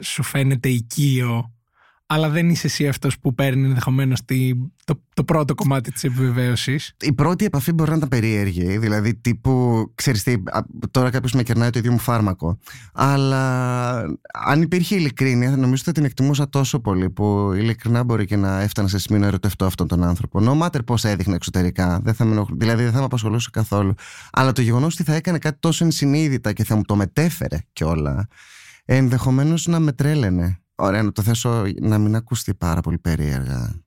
σου 0.00 0.22
φαίνεται 0.22 0.68
οικείο 0.68 1.53
αλλά 2.06 2.28
δεν 2.28 2.48
είσαι 2.48 2.66
εσύ 2.66 2.88
αυτός 2.88 3.18
που 3.18 3.34
παίρνει 3.34 3.66
ενδεχομένως 3.66 4.20
το, 4.84 5.00
το 5.14 5.24
πρώτο 5.24 5.54
κομμάτι 5.54 5.92
της 5.92 6.04
επιβεβαίωσης. 6.04 6.94
Η 7.00 7.12
πρώτη 7.12 7.44
επαφή 7.44 7.72
μπορεί 7.72 7.90
να 7.90 7.96
ήταν 7.96 8.08
περίεργη. 8.08 8.78
Δηλαδή, 8.78 9.14
τύπου, 9.14 9.84
ξέρεις 9.94 10.22
τι, 10.22 10.34
τώρα 10.90 11.10
κάποιος 11.10 11.32
με 11.32 11.42
κερνάει 11.42 11.70
το 11.70 11.78
ίδιο 11.78 11.92
μου 11.92 11.98
φάρμακο. 11.98 12.58
Αλλά 12.92 13.92
αν 14.46 14.62
υπήρχε 14.62 14.94
ειλικρίνεια, 14.94 15.50
νομίζω 15.50 15.72
ότι 15.72 15.82
θα 15.82 15.92
την 15.92 16.04
εκτιμούσα 16.04 16.48
τόσο 16.48 16.80
πολύ 16.80 17.10
που 17.10 17.52
ειλικρινά 17.56 18.04
μπορεί 18.04 18.24
και 18.24 18.36
να 18.36 18.60
έφτανα 18.60 18.88
σε 18.88 18.98
σημείο 18.98 19.20
να 19.20 19.26
ερωτευτώ 19.26 19.64
αυτόν 19.64 19.88
τον 19.88 20.04
άνθρωπο. 20.04 20.40
No 20.42 20.62
matter 20.62 20.84
πώς 20.84 21.04
έδειχνε 21.04 21.34
εξωτερικά. 21.34 22.00
Δεν 22.02 22.14
θα 22.14 22.24
με, 22.24 22.44
δηλαδή, 22.56 22.82
δεν 22.82 22.92
θα 22.92 22.98
με 22.98 23.04
απασχολούσε 23.04 23.48
καθόλου. 23.52 23.94
Αλλά 24.32 24.52
το 24.52 24.60
γεγονός 24.60 24.94
ότι 24.94 25.02
θα 25.02 25.14
έκανε 25.14 25.38
κάτι 25.38 25.58
τόσο 25.60 25.84
ενσυνείδητα 25.84 26.52
και 26.52 26.64
θα 26.64 26.76
μου 26.76 26.82
το 26.82 26.96
μετέφερε 26.96 27.58
κιόλα, 27.72 28.28
ενδεχομένως 28.84 29.66
να 29.66 29.78
με 29.78 29.92
τρέλαινε. 29.92 30.58
Ωραία, 30.74 31.02
να 31.02 31.12
το 31.12 31.22
θέσω 31.22 31.64
να 31.80 31.98
μην 31.98 32.16
ακουστεί 32.16 32.54
πάρα 32.54 32.80
πολύ 32.80 32.98
περίεργα. 32.98 33.82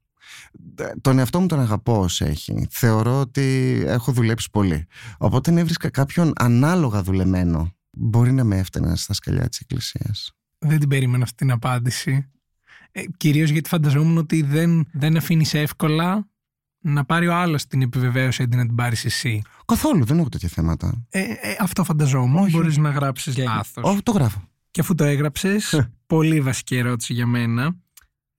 Τον 1.01 1.19
εαυτό 1.19 1.39
μου 1.39 1.45
τον 1.47 1.59
αγαπώ 1.59 1.99
όσο 1.99 2.25
έχει. 2.25 2.67
Θεωρώ 2.69 3.19
ότι 3.19 3.83
έχω 3.85 4.11
δουλέψει 4.11 4.49
πολύ. 4.49 4.87
Οπότε 5.17 5.51
αν 5.51 5.57
έβρισκα 5.57 5.89
κάποιον 5.89 6.33
ανάλογα 6.35 7.03
δουλεμένο, 7.03 7.75
μπορεί 7.91 8.31
να 8.31 8.43
με 8.43 8.57
έφτανε 8.57 8.95
στα 8.95 9.13
σκαλιά 9.13 9.49
της 9.49 9.59
εκκλησίας. 9.59 10.31
Δεν 10.57 10.79
την 10.79 10.89
περίμενα 10.89 11.23
αυτή 11.23 11.35
την 11.35 11.51
απάντηση. 11.51 12.31
Ε, 12.91 13.03
κυρίως 13.17 13.49
γιατί 13.49 13.69
φανταζόμουν 13.69 14.17
ότι 14.17 14.41
δεν, 14.41 14.87
δεν 14.91 15.17
αφήνεις 15.17 15.53
εύκολα 15.53 16.27
να 16.79 17.05
πάρει 17.05 17.27
ο 17.27 17.35
άλλος 17.35 17.67
την 17.67 17.81
επιβεβαίωση 17.81 18.43
αντί 18.43 18.57
να 18.57 18.65
την 18.65 18.75
πάρεις 18.75 19.05
εσύ. 19.05 19.41
Καθόλου, 19.65 20.05
δεν 20.05 20.19
έχω 20.19 20.29
τέτοια 20.29 20.49
θέματα. 20.49 21.05
Ε, 21.09 21.21
ε, 21.21 21.55
αυτό 21.59 21.83
φανταζόμουν. 21.83 22.49
Μπορείς 22.49 22.77
να 22.77 22.89
γράψεις 22.89 23.37
λάθος. 23.37 23.83
Όχι, 23.83 24.03
το 24.03 24.11
γράφω. 24.11 24.47
Και 24.77 24.83
αφού 24.83 24.95
το 24.95 25.03
έγραψες, 25.03 25.89
πολύ 26.07 26.41
βασική 26.41 26.75
ερώτηση 26.75 27.13
για 27.13 27.27
μένα. 27.27 27.75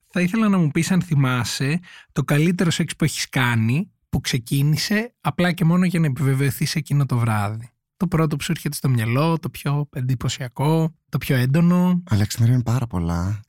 Θα 0.08 0.20
ήθελα 0.20 0.48
να 0.48 0.58
μου 0.58 0.70
πεις 0.70 0.90
αν 0.90 1.02
θυμάσαι 1.02 1.80
το 2.12 2.24
καλύτερο 2.24 2.70
σεξ 2.70 2.96
που 2.96 3.04
έχεις 3.04 3.28
κάνει 3.28 3.90
που 4.08 4.20
ξεκίνησε 4.20 5.14
απλά 5.20 5.52
και 5.52 5.64
μόνο 5.64 5.84
για 5.84 6.00
να 6.00 6.06
επιβεβαιωθείς 6.06 6.74
εκείνο 6.74 7.06
το 7.06 7.18
βράδυ. 7.18 7.70
Το 7.96 8.06
πρώτο 8.06 8.36
που 8.36 8.42
σου 8.42 8.52
έρχεται 8.52 8.76
στο 8.76 8.88
μυαλό, 8.88 9.38
το 9.38 9.48
πιο 9.48 9.88
εντυπωσιακό, 9.92 10.94
το 11.08 11.18
πιο 11.18 11.36
έντονο. 11.36 12.02
Αλέξανδρα 12.10 12.54
είναι 12.54 12.62
πάρα 12.62 12.86
πολλά. 12.86 13.40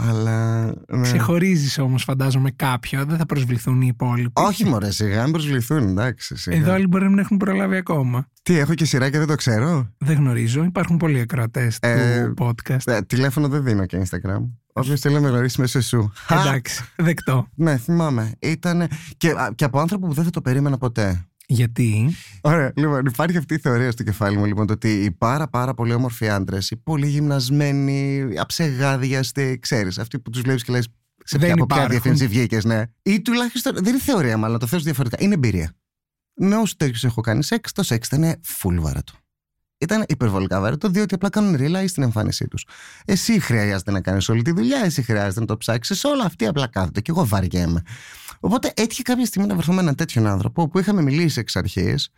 Αλλά. 0.00 0.64
Ναι. 0.88 1.00
Ξεχωρίζεις 1.00 1.78
όμως, 1.78 2.02
φαντάζομαι, 2.02 2.50
κάποιο. 2.50 3.04
Δεν 3.04 3.16
θα 3.16 3.26
προσβληθούν 3.26 3.80
οι 3.80 3.86
υπόλοιποι. 3.90 4.32
Όχι, 4.34 4.64
μωρέ, 4.64 4.90
σιγά 4.90 5.22
μην 5.22 5.32
προσβληθούν, 5.32 5.88
εντάξει. 5.88 6.36
Σιγά. 6.36 6.56
Εδώ 6.56 6.72
άλλοι 6.72 6.86
μπορεί 6.86 7.04
να 7.04 7.10
μην 7.10 7.18
έχουν 7.18 7.36
προλάβει 7.36 7.76
ακόμα. 7.76 8.28
Τι, 8.42 8.58
έχω 8.58 8.74
και 8.74 8.84
σειρά 8.84 9.10
και 9.10 9.18
δεν 9.18 9.26
το 9.26 9.34
ξέρω; 9.34 9.92
Δεν 9.98 10.16
γνωρίζω. 10.16 10.64
Υπάρχουν 10.64 10.96
πολλοί 10.96 11.20
ακροατές 11.20 11.78
ε, 11.80 12.24
του 12.24 12.34
podcast. 12.44 12.86
Ε, 12.92 13.00
τηλέφωνο 13.02 13.48
δεν 13.48 13.64
δίνω 13.64 13.86
και 13.86 14.02
Instagram. 14.02 14.50
Όποιος 14.72 15.00
θέλει 15.00 15.14
να 15.14 15.20
με 15.20 15.28
γνωρίσει 15.28 15.60
μέσω 15.60 15.80
σου. 15.80 16.12
Εντάξει, 16.28 16.84
δεκτό. 16.96 17.48
ναι, 17.54 17.76
θυμάμαι. 17.76 18.32
Ήταν. 18.38 18.88
Και, 19.16 19.34
και 19.54 19.64
από 19.64 19.78
άνθρωπο 19.80 20.06
που 20.06 20.12
δεν 20.12 20.24
θα 20.24 20.30
το 20.30 20.40
περίμενα 20.40 20.78
ποτέ. 20.78 21.28
Γιατί; 21.50 22.10
Ωραία, 22.40 22.72
λοιπόν, 22.76 23.06
υπάρχει 23.06 23.36
αυτή 23.36 23.54
η 23.54 23.58
θεωρία 23.58 23.90
στο 23.90 24.02
κεφάλι 24.02 24.36
μου, 24.36 24.44
λοιπόν, 24.44 24.66
το 24.66 24.72
ότι 24.72 24.88
οι 24.88 25.10
πάρα, 25.10 25.48
πάρα 25.48 25.74
πολύ 25.74 25.92
όμορφοι 25.92 26.28
άντρες, 26.28 26.70
οι 26.70 26.76
πολύ 26.76 27.06
γυμνασμένοι, 27.06 28.28
αψεγάδιαστοι, 28.38 29.58
ξέρεις, 29.62 29.98
αυτοί 29.98 30.18
που 30.18 30.30
τους 30.30 30.40
βλέπεις 30.40 30.64
και 30.64 30.72
λες. 30.72 30.88
Σε 31.24 31.38
ποια, 31.38 31.52
από 31.52 31.66
ποια 31.66 31.88
διαφήμιση 31.88 32.26
βγήκες, 32.26 32.64
ναι. 32.64 32.82
Ή 33.02 33.22
τουλάχιστον. 33.22 33.74
Δεν 33.74 33.86
είναι 33.86 33.98
θεωρία, 33.98 34.36
μάλλον 34.36 34.58
το 34.58 34.66
θέσω 34.66 34.82
διαφορετικά. 34.82 35.24
Είναι 35.24 35.34
εμπειρία. 35.34 35.72
Με 36.34 36.56
όσου 36.56 36.76
τέτοιου 36.76 37.00
έχω 37.02 37.20
κάνει 37.20 37.44
σεξ, 37.44 37.72
το 37.72 37.82
σεξ 37.82 38.06
ήταν 38.06 38.40
full 38.62 38.74
βαρετό. 38.78 39.12
Ήταν 39.78 40.04
υπερβολικά 40.08 40.60
βαρετό, 40.60 40.88
διότι 40.88 41.14
απλά 41.14 41.28
κάνουν 41.28 41.56
ρίλα 41.56 41.88
στην 41.88 42.02
εμφάνισή 42.02 42.48
τους. 42.48 42.66
Εσύ 43.04 43.40
χρειάζεται 43.40 43.90
να 43.90 44.00
κάνεις 44.00 44.28
όλη 44.28 44.42
τη 44.42 44.52
δουλειά, 44.52 44.80
εσύ 44.84 45.02
χρειάζεται 45.02 45.40
να 45.40 45.46
το 45.46 45.56
ψάξεις. 45.56 46.04
Όλα 46.04 46.24
αυτοί 46.24 46.46
απλά 46.46 46.66
κάθονται 46.66 47.00
και 47.00 47.10
εγώ 47.10 47.26
βαριέμαι. 47.26 47.82
Οπότε 48.40 48.72
έτυχε 48.76 49.02
κάποια 49.02 49.26
στιγμή 49.26 49.48
να 49.48 49.54
βρεθώ 49.54 49.72
με 49.72 49.80
έναν 49.80 49.94
τέτοιον 49.94 50.26
άνθρωπο 50.26 50.68
που 50.68 50.78
είχαμε 50.78 51.02
μιλήσει 51.02 51.40
εξ 51.40 51.56
αρχής 51.56 52.10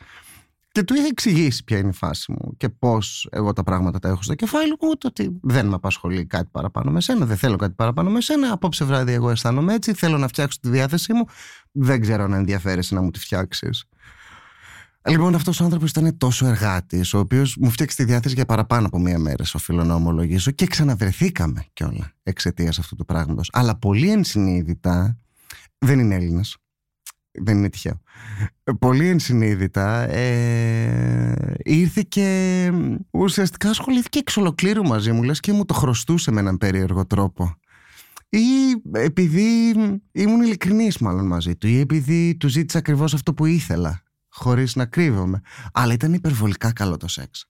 και 0.72 0.82
του 0.82 0.94
είχα 0.94 1.06
εξηγήσει 1.06 1.64
ποια 1.64 1.78
είναι 1.78 1.88
η 1.88 1.92
φάση 1.92 2.32
μου 2.32 2.56
και 2.56 2.68
πώς 2.68 3.28
εγώ 3.30 3.52
τα 3.52 3.62
πράγματα 3.62 3.98
τα 3.98 4.08
έχω 4.08 4.22
στο 4.22 4.34
κεφάλι 4.34 4.76
μου. 4.80 4.96
Το 4.96 5.08
ότι 5.08 5.38
δεν 5.42 5.66
με 5.66 5.74
απασχολεί 5.74 6.24
κάτι 6.26 6.48
παραπάνω 6.52 6.90
με 6.90 7.00
σένα, 7.00 7.26
δεν 7.26 7.36
θέλω 7.36 7.56
κάτι 7.56 7.74
παραπάνω 7.74 8.10
με 8.10 8.20
σένα. 8.20 8.52
Απόψε 8.52 8.84
βράδυ 8.84 9.12
εγώ 9.12 9.30
αισθάνομαι 9.30 9.74
έτσι, 9.74 9.92
θέλω 9.92 10.18
να 10.18 10.28
φτιάξω 10.28 10.58
τη 10.62 10.68
διάθεσή 10.68 11.12
μου. 11.12 11.24
Δεν 11.72 12.00
ξέρω 12.00 12.24
αν 12.24 12.32
ενδιαφέρεσαι 12.32 12.94
να 12.94 13.02
μου 13.02 13.10
τη 13.10 13.18
φτιάξεις. 13.18 13.84
Λοιπόν, 15.08 15.34
αυτός 15.34 15.60
ο 15.60 15.64
άνθρωπος 15.64 15.90
ήταν 15.90 16.16
τόσο 16.18 16.46
εργάτης, 16.46 17.14
ο 17.14 17.18
οποίος 17.18 17.56
μου 17.60 17.70
φτιάξε 17.70 17.96
τη 17.96 18.04
διάθεση 18.04 18.34
για 18.34 18.44
παραπάνω 18.44 18.86
από 18.86 18.98
μία 18.98 19.18
μέρα, 19.18 19.44
οφείλω 19.54 19.84
να 19.84 19.94
ομολογήσω, 19.94 20.50
και 20.50 20.66
ξαναβρεθήκαμε 20.66 21.64
κιόλα 21.72 22.12
εξαιτίας 22.22 22.78
αυτού 22.78 22.96
του 22.96 23.04
πράγματος. 23.04 23.50
Αλλά 23.52 23.76
πολύ 23.76 24.10
ενσυνείδητα 24.10 25.18
δεν 25.78 25.98
είναι 25.98 26.14
Έλληνας. 26.14 26.56
Δεν 27.32 27.56
είναι 27.56 27.68
τυχαίο. 27.68 28.00
Πολύ 28.78 29.08
ενσυνείδητα 29.08 30.08
ε, 30.08 31.54
ήρθε 31.62 32.04
και 32.08 32.72
ουσιαστικά 33.10 33.70
ασχολήθηκε 33.70 34.18
εξ 34.18 34.36
ολοκλήρου 34.36 34.82
μαζί 34.82 35.12
μου, 35.12 35.22
λες 35.22 35.40
και 35.40 35.52
μου 35.52 35.64
το 35.64 35.74
χρωστούσε 35.74 36.30
με 36.30 36.40
έναν 36.40 36.58
περίεργο 36.58 37.06
τρόπο. 37.06 37.54
Ή 38.28 38.38
επειδή 38.92 39.74
ήμουν 40.12 40.40
ειλικρινής 40.42 40.98
μάλλον 40.98 41.26
μαζί 41.26 41.56
του, 41.56 41.66
ή 41.66 41.78
επειδή 41.78 42.36
του 42.36 42.48
ζήτησα 42.48 42.78
ακριβώς 42.78 43.14
αυτό 43.14 43.34
που 43.34 43.46
ήθελα, 43.46 44.02
χωρίς 44.30 44.74
να 44.74 44.86
κρύβομαι. 44.86 45.40
Αλλά 45.72 45.92
ήταν 45.92 46.12
υπερβολικά 46.12 46.72
καλό 46.72 46.96
το 46.96 47.08
σεξ. 47.08 47.46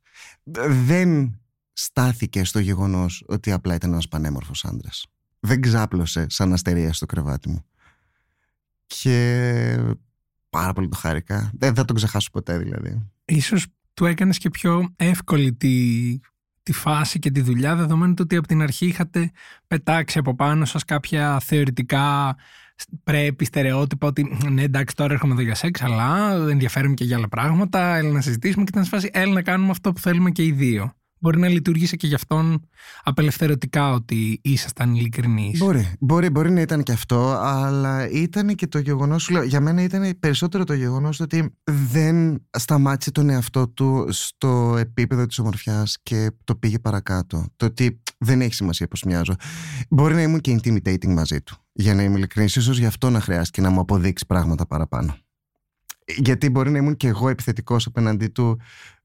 Δεν 0.68 1.40
στάθηκε 1.72 2.44
στο 2.44 2.58
γεγονός 2.58 3.24
ότι 3.26 3.52
απλά 3.52 3.74
ήταν 3.74 3.92
ένας 3.92 4.08
πανέμορφος 4.08 4.64
άντρας. 4.64 5.06
Δεν 5.40 5.60
ξάπλωσε 5.60 6.26
σαν 6.28 6.52
αστερία 6.52 6.92
στο 6.92 7.06
κρεβάτι 7.06 7.48
μου 7.48 7.64
και 8.86 9.78
πάρα 10.50 10.72
πολύ 10.72 10.88
το 10.88 10.96
χάρηκα. 10.96 11.50
Δεν 11.54 11.74
θα 11.74 11.84
τον 11.84 11.96
ξεχάσω 11.96 12.30
ποτέ 12.30 12.58
δηλαδή. 12.58 13.10
Ίσως 13.24 13.66
του 13.94 14.04
έκανες 14.04 14.38
και 14.38 14.50
πιο 14.50 14.92
εύκολη 14.96 15.52
τη, 15.52 16.18
τη 16.62 16.72
φάση 16.72 17.18
και 17.18 17.30
τη 17.30 17.40
δουλειά 17.40 17.76
δεδομένου 17.76 18.14
ότι 18.18 18.36
από 18.36 18.46
την 18.46 18.62
αρχή 18.62 18.86
είχατε 18.86 19.30
πετάξει 19.66 20.18
από 20.18 20.34
πάνω 20.34 20.64
σας 20.64 20.84
κάποια 20.84 21.40
θεωρητικά 21.40 22.36
πρέπει 23.04 23.44
στερεότυπα 23.44 24.06
ότι 24.06 24.38
ναι, 24.50 24.62
εντάξει, 24.62 24.94
τώρα 24.94 25.12
έρχομαι 25.12 25.32
εδώ 25.32 25.42
για 25.42 25.54
σεξ, 25.54 25.82
αλλά 25.82 26.32
ενδιαφέρομαι 26.50 26.94
και 26.94 27.04
για 27.04 27.16
άλλα 27.16 27.28
πράγματα. 27.28 27.96
Έλα 27.96 28.10
να 28.10 28.20
συζητήσουμε 28.20 28.64
και 28.64 28.70
ήταν 28.72 28.84
σε 28.84 28.90
φάση, 28.90 29.10
έλα 29.12 29.32
να 29.32 29.42
κάνουμε 29.42 29.70
αυτό 29.70 29.92
που 29.92 30.00
θέλουμε 30.00 30.30
και 30.30 30.44
οι 30.44 30.52
δύο. 30.52 30.92
Μπορεί 31.22 31.38
να 31.38 31.48
λειτουργήσει 31.48 31.96
και 31.96 32.06
γι' 32.06 32.14
αυτόν 32.14 32.68
απελευθερωτικά 33.02 33.92
ότι 33.92 34.40
ήσασταν 34.42 34.94
ειλικρινείς. 34.94 35.58
Μπορεί, 35.58 35.92
μπορεί, 36.00 36.30
μπορεί 36.30 36.50
να 36.50 36.60
ήταν 36.60 36.82
και 36.82 36.92
αυτό, 36.92 37.30
αλλά 37.40 38.10
ήταν 38.10 38.54
και 38.54 38.66
το 38.66 38.78
γεγονός. 38.78 39.30
Για 39.46 39.60
μένα 39.60 39.82
ήταν 39.82 40.18
περισσότερο 40.18 40.64
το 40.64 40.72
γεγονός 40.72 41.20
ότι 41.20 41.54
δεν 41.64 42.46
σταμάτησε 42.50 43.10
τον 43.10 43.28
εαυτό 43.30 43.68
του 43.68 44.06
στο 44.08 44.76
επίπεδο 44.78 45.26
της 45.26 45.38
ομορφιάς 45.38 45.98
και 46.02 46.30
το 46.44 46.54
πήγε 46.54 46.78
παρακάτω. 46.78 47.46
Το 47.56 47.66
ότι 47.66 48.02
δεν 48.22 48.40
έχει 48.40 48.54
σημασία 48.54 48.88
πώς 48.88 49.02
μοιάζω. 49.02 49.34
Μπορεί 49.88 50.14
να 50.14 50.22
ήμουν 50.22 50.40
και 50.40 50.60
intimidating 50.62 51.12
μαζί 51.12 51.40
του. 51.40 51.56
Για 51.72 51.94
να 51.94 52.02
είμαι 52.02 52.16
ειλικρινής, 52.16 52.56
ίσως 52.56 52.78
γι' 52.78 52.86
αυτό 52.86 53.10
να 53.10 53.20
χρειάστηκε 53.20 53.60
να 53.60 53.70
μου 53.70 53.80
αποδείξει 53.80 54.26
πράγματα 54.26 54.66
παραπάνω. 54.66 55.16
Γιατί 56.16 56.50
μπορεί 56.50 56.70
να 56.70 56.78
ήμουν 56.78 56.96
και 56.96 57.08
εγώ 57.08 57.28
επιθετικός 57.28 57.86
απέναντί 57.86 58.26
του 58.26 58.60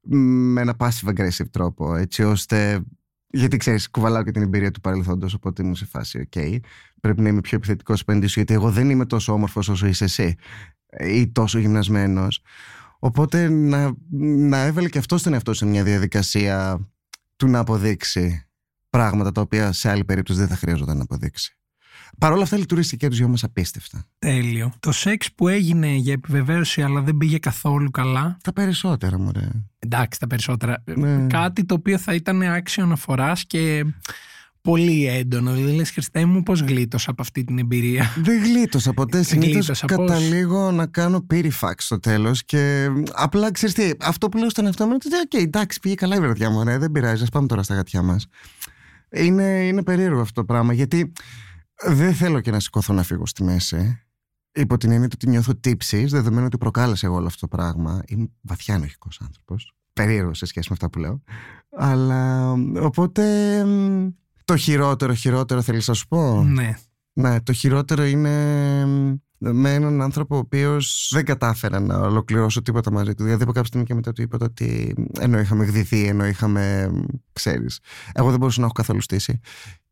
με 0.08 0.60
ένα 0.60 0.76
passive 0.78 1.08
aggressive 1.08 1.50
τρόπο, 1.50 1.94
έτσι 1.94 2.22
ώστε. 2.22 2.84
Γιατί 3.30 3.56
ξέρεις, 3.56 3.90
κουβαλάω 3.90 4.22
και 4.22 4.30
την 4.30 4.42
εμπειρία 4.42 4.70
του 4.70 4.80
παρελθόντος, 4.80 5.34
οπότε 5.34 5.62
ήμουν 5.62 5.74
σε 5.74 5.86
φάση, 5.86 6.28
OK. 6.32 6.58
Πρέπει 7.00 7.20
να 7.20 7.28
είμαι 7.28 7.40
πιο 7.40 7.56
επιθετικός 7.56 8.00
απέναντι 8.00 8.26
σου, 8.26 8.34
γιατί 8.34 8.54
εγώ 8.54 8.70
δεν 8.70 8.90
είμαι 8.90 9.06
τόσο 9.06 9.32
όμορφος 9.32 9.68
όσο 9.68 9.86
είσαι 9.86 10.04
εσύ 10.04 10.34
ή 11.00 11.28
τόσο 11.28 11.58
γυμνασμένος. 11.58 12.40
Οπότε 12.98 13.48
να, 13.48 13.92
να 14.48 14.58
έβαλε 14.58 14.88
και 14.88 14.98
αυτό 14.98 15.18
στον 15.18 15.32
εαυτό 15.32 15.54
σε 15.54 15.66
μια 15.66 15.82
διαδικασία 15.82 16.88
του 17.36 17.48
να 17.48 17.58
αποδείξει 17.58 18.45
πράγματα 18.96 19.32
τα 19.32 19.40
οποία 19.40 19.72
σε 19.72 19.90
άλλη 19.90 20.04
περίπτωση 20.04 20.38
δεν 20.38 20.48
θα 20.48 20.56
χρειαζόταν 20.56 20.96
να 20.96 21.02
αποδείξει. 21.02 21.56
Παρ' 22.18 22.32
όλα 22.32 22.42
αυτά 22.42 22.56
λειτουργήσε 22.56 22.96
και 22.96 23.08
τους 23.08 23.18
δυο 23.18 23.28
μας 23.28 23.44
απίστευτα. 23.44 24.06
Τέλειο. 24.18 24.72
Το 24.80 24.92
σεξ 24.92 25.32
που 25.32 25.48
έγινε 25.48 25.88
για 25.88 26.12
επιβεβαίωση 26.12 26.82
αλλά 26.82 27.00
δεν 27.00 27.16
πήγε 27.16 27.38
καθόλου 27.38 27.90
καλά. 27.90 28.36
Τα 28.42 28.52
περισσότερα, 28.52 29.18
μωρέ. 29.18 29.48
Εντάξει, 29.78 30.18
τα 30.18 30.26
περισσότερα. 30.26 30.82
Ναι. 30.84 31.26
Κάτι 31.26 31.64
το 31.64 31.74
οποίο 31.74 31.98
θα 31.98 32.14
ήταν 32.14 32.42
άξιο 32.42 32.82
αναφοράς 32.82 33.44
και 33.44 33.84
πολύ 34.60 35.06
έντονο. 35.06 35.52
Δηλαδή, 35.52 35.72
λες, 35.72 35.90
Χριστέ 35.90 36.24
μου, 36.24 36.42
πώς 36.42 36.60
γλίτωσα 36.60 37.10
από 37.10 37.22
αυτή 37.22 37.44
την 37.44 37.58
εμπειρία. 37.58 38.12
Δεν 38.16 38.42
γλίτωσα 38.42 38.92
ποτέ. 38.92 39.22
Συνήθως 39.22 39.82
καταλήγω 39.86 40.70
να 40.70 40.86
κάνω 40.86 41.26
pirifax 41.30 41.74
στο 41.76 41.98
τέλος 41.98 42.44
και 42.44 42.88
απλά 43.12 43.50
ξέρεις 43.50 43.74
τι, 43.74 43.90
αυτό 44.00 44.28
που 44.28 44.38
λέω 44.38 44.50
στον 44.50 44.66
εαυτό 44.66 44.86
μου 44.86 44.90
είναι 44.90 45.16
ότι, 45.24 45.38
εντάξει, 45.38 45.80
πήγε 45.80 45.94
καλά 45.94 46.16
η 46.16 46.20
βραδιά 46.20 46.50
μου, 46.50 46.64
δεν 46.64 46.92
πειράζει, 46.92 47.22
ας 47.22 47.28
πάμε 47.28 47.46
τώρα 47.46 47.62
στα 47.62 47.74
γατιά 47.74 48.02
μας. 48.02 48.26
Είναι, 49.10 49.66
είναι 49.66 49.82
περίεργο 49.82 50.20
αυτό 50.20 50.40
το 50.40 50.46
πράγμα 50.46 50.72
γιατί 50.72 51.12
δεν 51.86 52.14
θέλω 52.14 52.40
και 52.40 52.50
να 52.50 52.60
σηκωθώ 52.60 52.92
να 52.92 53.02
φύγω 53.02 53.26
στη 53.26 53.44
μέση. 53.44 54.00
Υπό 54.52 54.76
την 54.76 54.90
έννοια 54.90 55.08
ότι 55.14 55.28
νιώθω 55.28 55.56
τύψεις, 55.56 56.10
δεδομένου 56.10 56.46
ότι 56.46 56.58
προκάλεσε 56.58 57.06
εγώ 57.06 57.14
όλο 57.14 57.26
αυτό 57.26 57.48
το 57.48 57.56
πράγμα. 57.56 58.02
Είμαι 58.06 58.26
βαθιά 58.40 58.74
ενοχικός 58.74 59.20
άνθρωπος. 59.20 59.72
Περίεργος 59.92 60.38
σε 60.38 60.46
σχέση 60.46 60.66
με 60.68 60.74
αυτά 60.74 60.90
που 60.90 60.98
λέω. 60.98 61.22
Αλλά 61.70 62.52
οπότε. 62.80 63.64
Το 64.44 64.56
χειρότερο, 64.56 65.14
χειρότερο 65.14 65.62
θέλεις 65.62 65.88
να 65.88 65.94
σου 65.94 66.08
πω; 66.08 66.42
Ναι. 66.42 66.74
Ναι, 67.18 67.40
το 67.40 67.52
χειρότερο 67.52 68.04
είναι 68.04 68.86
με 69.38 69.74
έναν 69.74 70.02
άνθρωπο 70.02 70.34
ο 70.34 70.38
οποίος 70.38 71.10
δεν 71.14 71.24
κατάφερα 71.24 71.80
να 71.80 71.98
ολοκληρώσω 71.98 72.62
τίποτα 72.62 72.92
μαζί 72.92 73.14
του. 73.14 73.22
Δηλαδή, 73.24 73.42
από 73.42 73.52
κάποια 73.52 73.66
στιγμή 73.66 73.86
και 73.86 73.94
μετά 73.94 74.12
του 74.12 74.22
είπα 74.22 74.38
ότι 74.40 74.94
ενώ 75.20 75.38
είχαμε 75.38 75.64
γδυθεί, 75.64 76.06
ενώ 76.06 76.26
είχαμε. 76.26 76.90
ξέρεις. 77.32 77.80
Εγώ 78.12 78.30
δεν 78.30 78.38
μπορούσα 78.38 78.58
να 78.60 78.64
έχω 78.64 78.74
καθόλου 78.74 79.00
στήσει. 79.00 79.40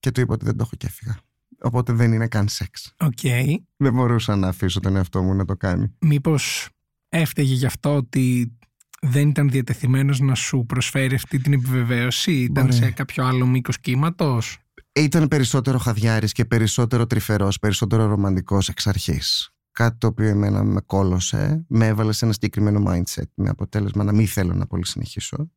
Και 0.01 0.11
του 0.11 0.21
είπα 0.21 0.35
ότι 0.35 0.45
δεν 0.45 0.57
το 0.57 0.63
έχω 0.67 0.77
και 0.77 0.87
έφυγα. 0.87 1.19
Οπότε 1.61 1.93
δεν 1.93 2.13
είναι 2.13 2.29
καν 2.29 2.49
σεξ. 2.49 2.95
Okay. 2.97 3.55
Δεν 3.77 3.93
μπορούσα 3.93 4.37
να 4.37 4.49
αφήσω 4.49 4.81
τον 4.81 4.97
εαυτό 4.97 5.23
μου 5.23 5.35
να 5.35 5.45
το 5.45 5.57
κάνει. 5.57 5.95
Μήπως 5.99 6.69
έφταιγε 7.09 7.55
γι' 7.55 7.67
αυτό 7.67 7.97
ότι 7.97 8.57
δεν 9.01 9.29
ήταν 9.29 9.51
διατεθειμένος 9.51 10.21
να 10.21 10.35
σου 10.35 10.65
προσφέρει 10.67 11.15
αυτή 11.15 11.39
την 11.39 11.53
επιβεβαίωση, 11.53 12.33
ήταν 12.33 12.73
σε 12.73 12.91
κάποιο 12.91 13.25
άλλο 13.25 13.47
μήκος 13.47 13.81
κύματος; 13.81 14.59
Ήταν 14.97 15.29
περισσότερο 15.29 15.79
χαδιάρης 15.79 16.33
και 16.33 16.45
περισσότερο 16.45 17.07
τρυφερός, 17.07 17.59
περισσότερο 17.59 18.07
ρομαντικός 18.07 18.69
εξ 18.69 18.87
αρχής. 18.87 19.49
Κάτι 19.73 19.97
το 19.99 20.07
οποίο 20.07 20.29
εμένα 20.29 20.63
με 20.63 20.81
κόλωσε, 20.81 21.65
με 21.69 21.87
έβαλε 21.87 22.13
σε 22.13 22.25
ένα 22.25 22.33
συγκεκριμένο 22.33 22.83
mindset, 22.87 23.29
με 23.35 23.49
αποτέλεσμα 23.49 24.05
να 24.05 24.13
μην 24.13 24.27
θέλω 24.27 24.55
να 24.55 24.67
πολύ 24.67 24.87
συνεχίσω. 24.87 25.51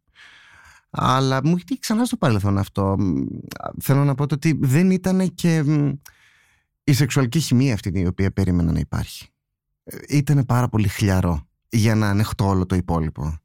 Αλλά 0.89 1.39
μου 1.43 1.56
έχει 1.56 1.80
ξανά 1.80 2.06
στο 2.06 2.17
παρελθόν 2.17 2.58
αυτό. 2.58 2.95
Θέλω 3.82 4.04
να 4.04 4.15
πω 4.15 4.23
ότι 4.23 4.58
δεν 4.62 4.91
ήταν 4.91 5.34
και 5.34 5.63
η 6.84 6.93
σεξουαλική 6.93 7.39
χημεία 7.39 7.73
αυτή 7.73 8.00
η 8.00 8.08
οποία 8.08 8.32
περίμενα 8.32 8.71
να 8.71 8.80
υπάρχει. 8.80 9.28
Ήταν 10.10 10.45
πάρα 10.45 10.69
πολύ 10.69 10.88
χλιαρό 10.88 11.47
για 11.69 11.95
να 11.95 12.10
ανεχτώ 12.10 12.47
όλο 12.47 12.65
το 12.65 12.76
υπόλοιπο. 12.76 13.38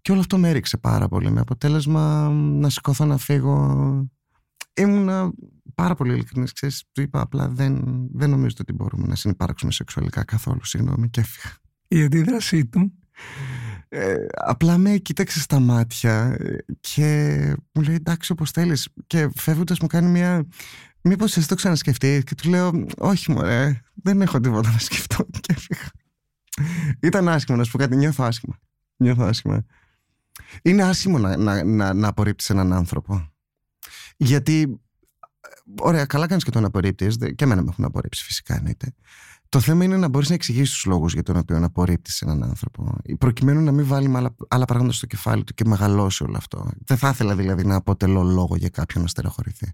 Και 0.00 0.12
όλο 0.12 0.20
αυτό 0.20 0.38
με 0.38 0.48
έριξε 0.48 0.76
πάρα 0.76 1.08
πολύ. 1.08 1.30
Με 1.30 1.40
αποτέλεσμα 1.40 2.28
να 2.30 2.68
σηκωθώ 2.68 3.04
να 3.04 3.16
φύγω. 3.16 4.08
Ήμουνα 4.74 5.32
πάρα 5.74 5.94
πολύ 5.94 6.12
ειλικρινής, 6.12 6.52
ξέρεις, 6.52 6.84
του 6.92 7.00
είπα 7.00 7.20
απλά 7.20 7.48
δεν, 7.48 7.82
δεν 8.12 8.30
νομίζω 8.30 8.56
ότι 8.60 8.72
μπορούμε 8.72 9.06
να 9.06 9.14
συνεπάρξουμε 9.14 9.72
σεξουαλικά 9.72 10.24
καθόλου, 10.24 10.64
συγγνώμη 10.64 11.10
και 11.10 11.20
έφυγα. 11.20 11.54
Η 11.88 12.02
αντίδρασή 12.02 12.66
του. 12.66 12.92
Ε, 13.88 14.26
απλά 14.34 14.78
με 14.78 14.96
κοίταξε 14.96 15.40
στα 15.40 15.60
μάτια 15.60 16.38
και 16.80 17.36
μου 17.72 17.82
λέει 17.82 17.94
εντάξει 17.94 18.32
όπως 18.32 18.50
θέλεις 18.50 18.88
και 19.06 19.28
φεύγοντας 19.34 19.78
μου 19.80 19.86
κάνει 19.86 20.10
μια 20.10 20.46
μήπως 21.00 21.36
εσύ 21.36 21.48
το 21.48 21.54
ξανασκεφτείς; 21.54 22.24
Και 22.24 22.34
του 22.34 22.48
λέω 22.48 22.86
όχι 22.98 23.30
μωρέ 23.30 23.80
δεν 23.94 24.22
έχω 24.22 24.40
τίποτα 24.40 24.70
να 24.70 24.78
σκεφτώ 24.78 25.26
και 25.40 25.54
έφυγα. 25.56 25.90
Ήταν 27.02 27.28
άσχημο 27.28 27.58
να 27.58 27.64
σου 27.64 27.70
πω 27.70 27.78
κάτι 27.78 27.96
νιώθω 27.96 28.24
άσχημα. 28.24 28.58
Νιώθω 28.96 29.24
άσχημα. 29.24 29.64
Είναι 30.62 30.82
άσχημο 30.82 31.18
να, 31.18 31.36
να, 31.36 31.64
να, 31.64 31.94
να 31.94 32.08
απορρίπτεις 32.08 32.50
έναν 32.50 32.72
άνθρωπο 32.72 33.33
γιατί 34.16 34.80
ωραία 35.80 36.04
καλά 36.04 36.26
κάνεις 36.26 36.44
και 36.44 36.50
τον 36.50 36.64
απορρίπτεις 36.64 37.16
και 37.16 37.44
εμένα 37.44 37.62
με 37.62 37.68
έχουν 37.70 37.84
απορρίψει 37.84 38.24
φυσικά 38.24 38.54
εννοείται 38.56 38.94
το 39.54 39.60
θέμα 39.60 39.84
είναι 39.84 39.96
να 39.96 40.08
μπορείς 40.08 40.28
να 40.28 40.34
εξηγήσεις 40.34 40.74
τους 40.74 40.84
λόγους 40.84 41.12
για 41.12 41.22
τον 41.22 41.36
οποίο 41.36 41.64
απορρίπτεις 41.64 42.22
έναν 42.22 42.42
άνθρωπο, 42.42 42.96
προκειμένου 43.18 43.60
να 43.60 43.72
μην 43.72 43.86
βάλει 43.86 44.16
άλλα, 44.16 44.34
άλλα 44.48 44.64
πράγματα 44.64 44.92
στο 44.92 45.06
κεφάλι 45.06 45.44
του 45.44 45.54
και 45.54 45.64
μεγαλώσει 45.66 46.24
όλο 46.24 46.36
αυτό. 46.36 46.70
Δεν 46.84 46.96
θα 46.96 47.08
ήθελα 47.08 47.36
δηλαδή 47.36 47.64
να 47.64 47.74
αποτελώ 47.74 48.22
λόγο 48.22 48.56
για 48.56 48.68
κάποιον 48.68 49.02
να 49.02 49.08
στερεοχωρηθεί. 49.08 49.72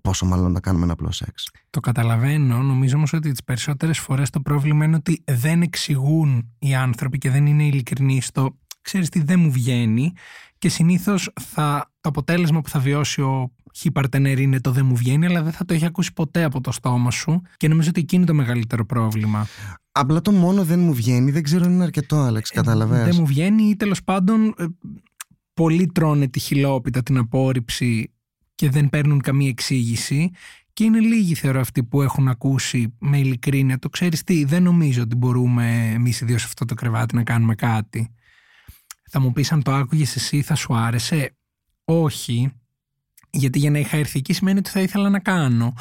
Πόσο 0.00 0.26
μάλλον 0.26 0.52
να 0.52 0.60
κάνουμε 0.60 0.84
ένα 0.84 0.92
απλό 0.92 1.10
σεξ. 1.12 1.50
Το 1.70 1.80
καταλαβαίνω. 1.80 2.62
Νομίζω 2.62 2.96
όμως 2.96 3.12
ότι 3.12 3.30
τις 3.30 3.44
περισσότερες 3.44 3.98
φορές 3.98 4.30
το 4.30 4.40
πρόβλημα 4.40 4.84
είναι 4.84 4.96
ότι 4.96 5.22
δεν 5.24 5.62
εξηγούν 5.62 6.54
οι 6.58 6.74
άνθρωποι 6.74 7.18
και 7.18 7.30
δεν 7.30 7.46
είναι 7.46 7.64
ειλικρινεί 7.64 8.20
στο 8.20 8.58
ξέρεις 8.86 9.08
τι 9.08 9.22
δεν 9.22 9.40
μου 9.40 9.50
βγαίνει 9.50 10.12
και 10.58 10.68
συνήθως 10.68 11.30
το 12.00 12.08
αποτέλεσμα 12.08 12.60
που 12.60 12.68
θα 12.68 12.78
βιώσει 12.78 13.20
ο 13.20 13.50
χι 13.74 13.90
είναι 14.22 14.60
το 14.60 14.70
δεν 14.70 14.86
μου 14.86 14.96
βγαίνει, 14.96 15.26
αλλά 15.26 15.42
δεν 15.42 15.52
θα 15.52 15.64
το 15.64 15.74
έχει 15.74 15.84
ακούσει 15.84 16.12
ποτέ 16.12 16.44
από 16.44 16.60
το 16.60 16.72
στόμα 16.72 17.10
σου 17.10 17.42
και 17.56 17.68
νομίζω 17.68 17.88
ότι 17.88 18.00
εκεί 18.00 18.16
είναι 18.16 18.24
το 18.24 18.34
μεγαλύτερο 18.34 18.86
πρόβλημα. 18.86 19.46
Απλά 19.92 20.20
το 20.20 20.32
μόνο 20.32 20.64
δεν 20.64 20.78
μου 20.78 20.94
βγαίνει, 20.94 21.30
δεν 21.30 21.42
ξέρω 21.42 21.64
αν 21.64 21.72
είναι 21.72 21.82
αρκετό, 21.82 22.16
Άλεξ, 22.16 22.50
καταλαβαίνω. 22.50 23.04
δεν 23.04 23.16
μου 23.18 23.26
βγαίνει 23.26 23.62
ή 23.62 23.76
τέλος 23.76 24.04
πάντων 24.04 24.54
ε, 24.58 24.64
πολλοί 25.54 25.86
τρώνε 25.86 26.28
τη 26.28 26.38
χιλόπιτα, 26.38 27.02
την 27.02 27.18
απόρριψη 27.18 28.12
και 28.54 28.70
δεν 28.70 28.88
παίρνουν 28.88 29.20
καμία 29.20 29.48
εξήγηση. 29.48 30.30
Και 30.72 30.84
είναι 30.84 31.00
λίγοι 31.00 31.34
θεωρώ 31.34 31.60
αυτοί 31.60 31.84
που 31.84 32.02
έχουν 32.02 32.28
ακούσει 32.28 32.94
με 32.98 33.18
ειλικρίνεια 33.18 33.78
το 33.78 33.88
ξέρεις 33.88 34.22
τι, 34.22 34.44
δεν 34.44 34.62
νομίζω 34.62 35.02
ότι 35.02 35.16
μπορούμε 35.16 35.90
εμείς 35.94 36.20
οι 36.20 36.24
δύο 36.24 36.38
σε 36.38 36.44
αυτό 36.46 36.64
το 36.64 36.74
κρεβάτι 36.74 37.14
να 37.14 37.22
κάνουμε 37.22 37.54
κάτι. 37.54 38.10
Θα 39.10 39.20
μου 39.20 39.32
πεις 39.32 39.52
αν 39.52 39.62
το 39.62 39.74
άκουγες 39.74 40.16
εσύ 40.16 40.42
θα 40.42 40.54
σου 40.54 40.74
άρεσε. 40.74 41.36
Όχι, 41.84 42.52
γιατί 43.30 43.58
για 43.58 43.70
να 43.70 43.78
είχα 43.78 43.96
έρθει 43.96 44.18
εκεί 44.18 44.32
σημαίνει 44.32 44.58
ότι 44.58 44.70
θα 44.70 44.80
ήθελα 44.80 45.08
να 45.08 45.18
κάνω. 45.18 45.72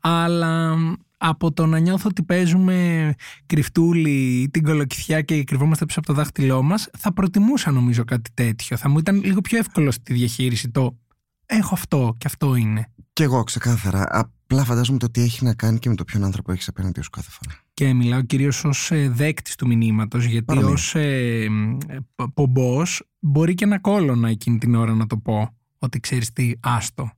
Αλλά 0.00 0.76
από 1.16 1.52
το 1.52 1.66
να 1.66 1.78
νιώθω 1.78 2.08
ότι 2.08 2.22
παίζουμε 2.22 3.14
κρυφτούλι 3.46 4.48
την 4.52 4.62
κολοκυθιά 4.62 5.20
και 5.20 5.44
κρυβόμαστε 5.44 5.84
πίσω 5.84 5.98
από 5.98 6.08
το 6.08 6.14
δάχτυλό 6.14 6.62
μας, 6.62 6.88
θα 6.98 7.12
προτιμούσα 7.12 7.70
νομίζω 7.70 8.04
κάτι 8.04 8.30
τέτοιο. 8.34 8.76
Θα 8.76 8.88
μου 8.88 8.98
ήταν 8.98 9.22
λίγο 9.24 9.40
πιο 9.40 9.58
εύκολο 9.58 9.90
στη 9.90 10.12
διαχείριση 10.12 10.70
το 10.70 10.98
έχω 11.46 11.74
αυτό 11.74 12.14
και 12.18 12.26
αυτό 12.26 12.54
είναι. 12.54 12.86
Κι 13.12 13.22
εγώ 13.22 13.44
ξεκάθαρα. 13.44 14.06
Απλά 14.08 14.64
φαντάζομαι 14.64 14.98
το 14.98 15.10
τι 15.10 15.22
έχει 15.22 15.44
να 15.44 15.54
κάνει 15.54 15.78
και 15.78 15.88
με 15.88 15.94
το 15.94 16.04
ποιον 16.04 16.24
άνθρωπο 16.24 16.52
έχεις 16.52 16.68
απέναντι 16.68 17.02
σου 17.02 17.10
κάθε 17.10 17.30
φορά. 17.30 17.61
Και 17.74 17.92
μιλάω 17.92 18.22
κυρίως 18.22 18.64
ως 18.64 18.90
ε, 18.90 19.08
δέκτης 19.08 19.54
του 19.54 19.66
μηνύματος, 19.66 20.24
γιατί 20.24 20.58
ως 20.58 20.94
ε, 20.94 21.46
πομπός 22.34 23.02
μπορεί 23.18 23.54
και 23.54 23.66
να 23.66 23.78
κόλωνα 23.78 24.28
εκείνη 24.28 24.58
την 24.58 24.74
ώρα 24.74 24.94
να 24.94 25.06
το 25.06 25.16
πω 25.16 25.56
ότι 25.78 26.00
ξέρεις 26.00 26.32
τι, 26.32 26.52
άστο. 26.60 27.10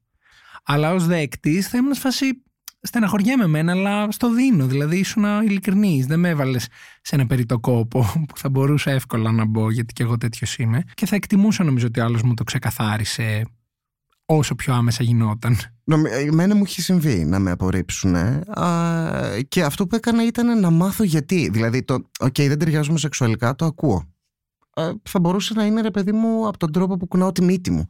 Αλλά 0.64 0.92
ως 0.92 1.06
δέκτης 1.06 1.68
θα 1.68 1.78
ήμουν 1.78 1.94
σφασί. 1.94 2.42
Στεναχωριέμαι 2.80 3.44
εμένα, 3.44 3.72
αλλά 3.72 4.10
στο 4.10 4.34
δίνω. 4.34 4.66
Δηλαδή 4.66 4.98
ήσουν 4.98 5.24
ειλικρινής. 5.42 6.06
Δεν 6.06 6.20
με 6.20 6.28
έβαλες 6.28 6.68
σε 7.02 7.14
ένα 7.14 7.26
περιττό 7.26 7.58
κόπο 7.58 8.00
που 8.28 8.38
θα 8.38 8.48
μπορούσα 8.48 8.90
εύκολα 8.90 9.32
να 9.32 9.44
μπω, 9.44 9.70
γιατί 9.70 9.92
και 9.92 10.02
εγώ 10.02 10.16
τέτοιος 10.16 10.56
είμαι. 10.56 10.82
Και 10.94 11.06
θα 11.06 11.16
εκτιμούσα 11.16 11.64
νομίζω 11.64 11.86
ότι 11.86 12.00
ο 12.00 12.04
άλλος 12.04 12.22
μου 12.22 12.34
το 12.34 12.44
ξεκαθάρισε 12.44 13.44
όσο 14.26 14.54
πιο 14.54 14.74
άμεσα 14.74 15.02
γινόταν. 15.04 15.56
Εμένα 16.26 16.54
μου 16.54 16.62
έχει 16.64 16.80
συμβεί 16.80 17.24
να 17.24 17.38
με 17.38 17.50
απορρίψουν 17.50 18.14
και 19.48 19.62
αυτό 19.64 19.86
που 19.86 19.96
έκανα 19.96 20.26
ήταν 20.26 20.60
να 20.60 20.70
μάθω 20.70 21.04
γιατί. 21.04 21.48
Δηλαδή, 21.52 21.82
το 21.82 21.94
«ΟΚ, 22.18 22.36
δεν 22.36 22.58
ταιριάζουμε 22.58 22.98
σεξουαλικά», 22.98 23.54
το 23.54 23.64
ακούω. 23.64 24.12
θα 25.02 25.20
μπορούσε 25.20 25.54
να 25.54 25.64
είναι, 25.64 25.80
ρε 25.80 25.90
παιδί 25.90 26.12
μου, 26.12 26.48
από 26.48 26.58
τον 26.58 26.72
τρόπο 26.72 26.96
που 26.96 27.06
κουνάω 27.06 27.32
τη 27.32 27.42
μύτη 27.42 27.70
μου 27.70 27.86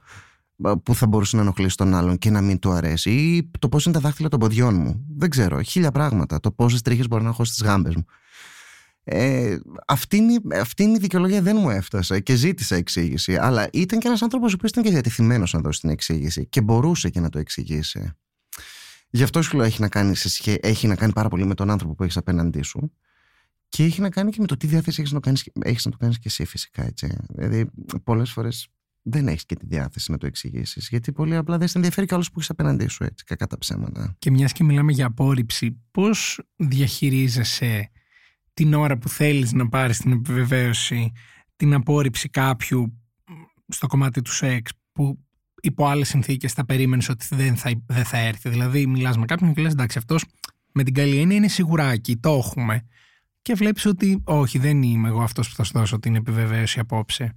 που 0.82 0.94
θα 0.94 1.06
μπορούσε 1.06 1.36
να 1.36 1.42
ενοχλήσει 1.42 1.76
τον 1.76 1.94
άλλον 1.94 2.18
και 2.18 2.30
να 2.30 2.40
μην 2.40 2.58
του 2.58 2.70
αρέσει 2.70 3.10
ή 3.10 3.50
το 3.58 3.68
πώς 3.68 3.84
είναι 3.84 3.94
τα 3.94 4.00
δάχτυλα 4.00 4.28
των 4.28 4.40
ποδιών 4.40 4.74
μου. 4.74 5.04
Δεν 5.16 5.30
ξέρω, 5.30 5.62
χίλια 5.62 5.90
πράγματα. 5.90 6.40
Το 6.40 6.52
πόσες 6.52 6.82
τρίχες 6.82 7.08
μπορεί 7.08 7.22
να 7.22 7.28
έχω 7.28 7.44
στις 7.44 7.62
γάμπες 7.62 7.94
μου. 7.94 8.04
Ε, 9.04 9.56
αυτή, 9.86 10.16
είναι, 10.16 10.40
αυτή 10.60 10.82
είναι 10.82 10.96
η 10.96 10.98
δικαιολογία 10.98 11.42
δεν 11.42 11.56
μου 11.56 11.70
έφτασε 11.70 12.20
και 12.20 12.34
ζήτησα 12.34 12.76
εξήγηση. 12.76 13.36
Αλλά 13.36 13.68
ήταν 13.72 13.98
και 13.98 14.06
ένας 14.08 14.22
άνθρωπος 14.22 14.56
που 14.56 14.66
ήταν 14.66 14.84
και 14.84 14.90
διατεθειμένος 14.90 15.52
να 15.52 15.60
δώσει 15.60 15.80
την 15.80 15.90
εξήγηση 15.90 16.46
και 16.46 16.60
μπορούσε 16.60 17.10
και 17.10 17.20
να 17.20 17.28
το 17.28 17.38
εξηγήσει. 17.38 18.12
Γι' 19.10 19.22
αυτό 19.22 19.42
σου 19.42 19.56
λέω 19.56 19.66
έχει 19.66 19.80
να, 19.80 19.88
κάνει 19.88 20.16
σε 20.16 20.58
έχει 20.62 20.86
να 20.86 20.94
κάνει 20.94 21.12
πάρα 21.12 21.28
πολύ 21.28 21.46
με 21.46 21.54
τον 21.54 21.70
άνθρωπο 21.70 21.94
που 21.94 22.02
έχεις 22.02 22.16
απέναντί 22.16 22.62
σου 22.62 22.92
και 23.68 23.84
έχει 23.84 24.00
να 24.00 24.10
κάνει 24.10 24.30
και 24.30 24.40
με 24.40 24.46
το 24.46 24.56
τι 24.56 24.66
διάθεση 24.66 25.00
έχεις 25.00 25.12
να 25.12 25.20
το 25.20 25.26
κάνεις 25.26 25.50
έχεις 25.62 25.84
να 25.84 25.90
το 25.90 25.96
κάνεις 25.96 26.18
και 26.18 26.28
εσύ 26.28 26.44
φυσικά. 26.44 26.84
Έτσι. 26.84 27.16
Δηλαδή, 27.28 27.70
πολλές 28.04 28.30
φορές 28.30 28.68
δεν 29.02 29.28
έχεις 29.28 29.44
και 29.44 29.54
τη 29.54 29.66
διάθεση 29.66 30.10
να 30.10 30.18
το 30.18 30.26
εξηγήσεις. 30.26 30.88
Γιατί 30.88 31.12
πολύ 31.12 31.36
απλά 31.36 31.58
δεν 31.58 31.68
σε 31.68 31.78
ενδιαφέρει 31.78 32.06
και 32.06 32.14
άλλος 32.14 32.28
που 32.28 32.34
έχεις 32.36 32.50
απέναντί 32.50 32.86
σου, 32.86 33.04
έτσι, 33.04 33.24
κακά 33.24 33.46
τα 33.46 33.58
ψέματα. 33.58 34.14
Και 34.18 34.30
μιας 34.30 34.52
και 34.52 34.64
μιλάμε 34.64 34.92
για 34.92 35.06
απόρριψη, 35.06 35.80
πώς 35.90 36.40
διαχειρίζεσαι 36.56 37.90
την 38.54 38.74
ώρα 38.74 38.98
που 38.98 39.08
θέλεις 39.08 39.52
να 39.52 39.68
πάρεις 39.68 39.98
την 39.98 40.12
επιβεβαίωση, 40.12 41.12
την 41.56 41.74
απόρριψη 41.74 42.28
κάποιου 42.28 42.98
στο 43.68 43.86
κομμάτι 43.86 44.22
του 44.22 44.32
σεξ 44.32 44.70
που 44.92 45.18
υπό 45.62 45.86
άλλες 45.86 46.08
συνθήκες 46.08 46.52
θα 46.52 46.64
περίμενες 46.64 47.08
ότι 47.08 47.26
δεν 47.30 47.56
θα, 47.56 47.70
δεν 47.86 48.04
θα 48.04 48.18
έρθει. 48.18 48.48
Δηλαδή 48.48 48.86
μιλάς 48.86 49.16
με 49.16 49.24
κάποιον 49.24 49.54
και 49.54 49.60
λες 49.62 49.72
εντάξει 49.72 49.98
αυτός 49.98 50.24
με 50.72 50.82
την 50.82 50.94
καλή 50.94 51.18
έννοια 51.18 51.36
είναι 51.36 51.48
σιγουράκι, 51.48 52.16
το 52.16 52.30
έχουμε. 52.30 52.86
Και 53.42 53.54
βλέπεις 53.54 53.86
ότι 53.86 54.20
όχι 54.24 54.58
δεν 54.58 54.82
είμαι 54.82 55.08
εγώ 55.08 55.22
αυτός 55.22 55.48
που 55.48 55.54
θα 55.54 55.64
σου 55.64 55.72
δώσω 55.74 55.98
την 55.98 56.14
επιβεβαίωση 56.14 56.78
απόψε. 56.78 57.34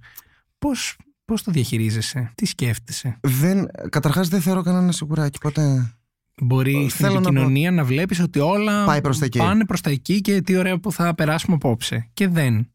Πώς, 0.58 0.96
πώς 1.24 1.42
το 1.42 1.50
διαχειρίζεσαι, 1.50 2.32
τι 2.34 2.46
σκέφτεσαι; 2.46 3.18
Δεν, 3.20 3.66
καταρχάς 3.88 4.28
δεν 4.28 4.40
θεωρώ 4.40 4.62
κανένα 4.62 4.92
σιγουράκι 4.92 5.38
ποτέ. 5.38 5.97
Μπορεί 6.40 6.88
στην 6.88 7.06
επικοινωνία 7.06 7.70
να, 7.70 7.76
να 7.76 7.84
βλέπεις 7.84 8.20
ότι 8.20 8.38
όλα 8.38 8.84
Πάει 8.84 9.00
προς 9.00 9.18
τα 9.18 9.24
εκεί. 9.24 9.38
πάνε 9.38 9.64
προς 9.64 9.80
τα 9.80 9.90
εκεί 9.90 10.20
και 10.20 10.40
τι 10.40 10.56
ωραία 10.56 10.78
που 10.78 10.92
θα 10.92 11.14
περάσουμε 11.14 11.54
απόψε. 11.54 12.10
Και 12.12 12.28
δεν 12.28 12.68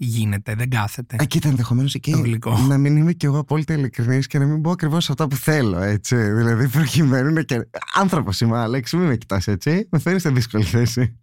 γίνεται, 0.00 0.54
δεν 0.54 0.70
κάθεται. 0.70 1.16
Α, 1.20 1.24
κοίτα, 1.24 1.48
ενδεχομένως 1.48 1.94
εκεί. 1.94 2.38
Να 2.68 2.78
μην 2.78 2.96
είμαι 2.96 3.12
κι 3.12 3.26
εγώ 3.26 3.38
απόλυτα 3.38 3.74
ειλικρινής 3.74 4.26
και 4.26 4.38
να 4.38 4.44
μην 4.44 4.60
πω 4.60 4.70
ακριβώς 4.70 5.10
αυτά 5.10 5.28
που 5.28 5.36
θέλω, 5.36 5.80
έτσι. 5.80 6.16
Δηλαδή, 6.16 6.68
προκειμένου 6.68 7.32
να 7.32 7.42
και. 7.42 7.68
Άνθρωπος 7.94 8.40
είμαι, 8.40 8.58
Άλεξ, 8.58 8.92
μην 8.92 9.06
με 9.06 9.16
κοιτάς 9.16 9.46
έτσι. 9.46 9.88
Με 9.90 9.98
φέρνει 9.98 10.18
σε 10.18 10.30
δύσκολη 10.30 10.64
θέση. 10.64 11.18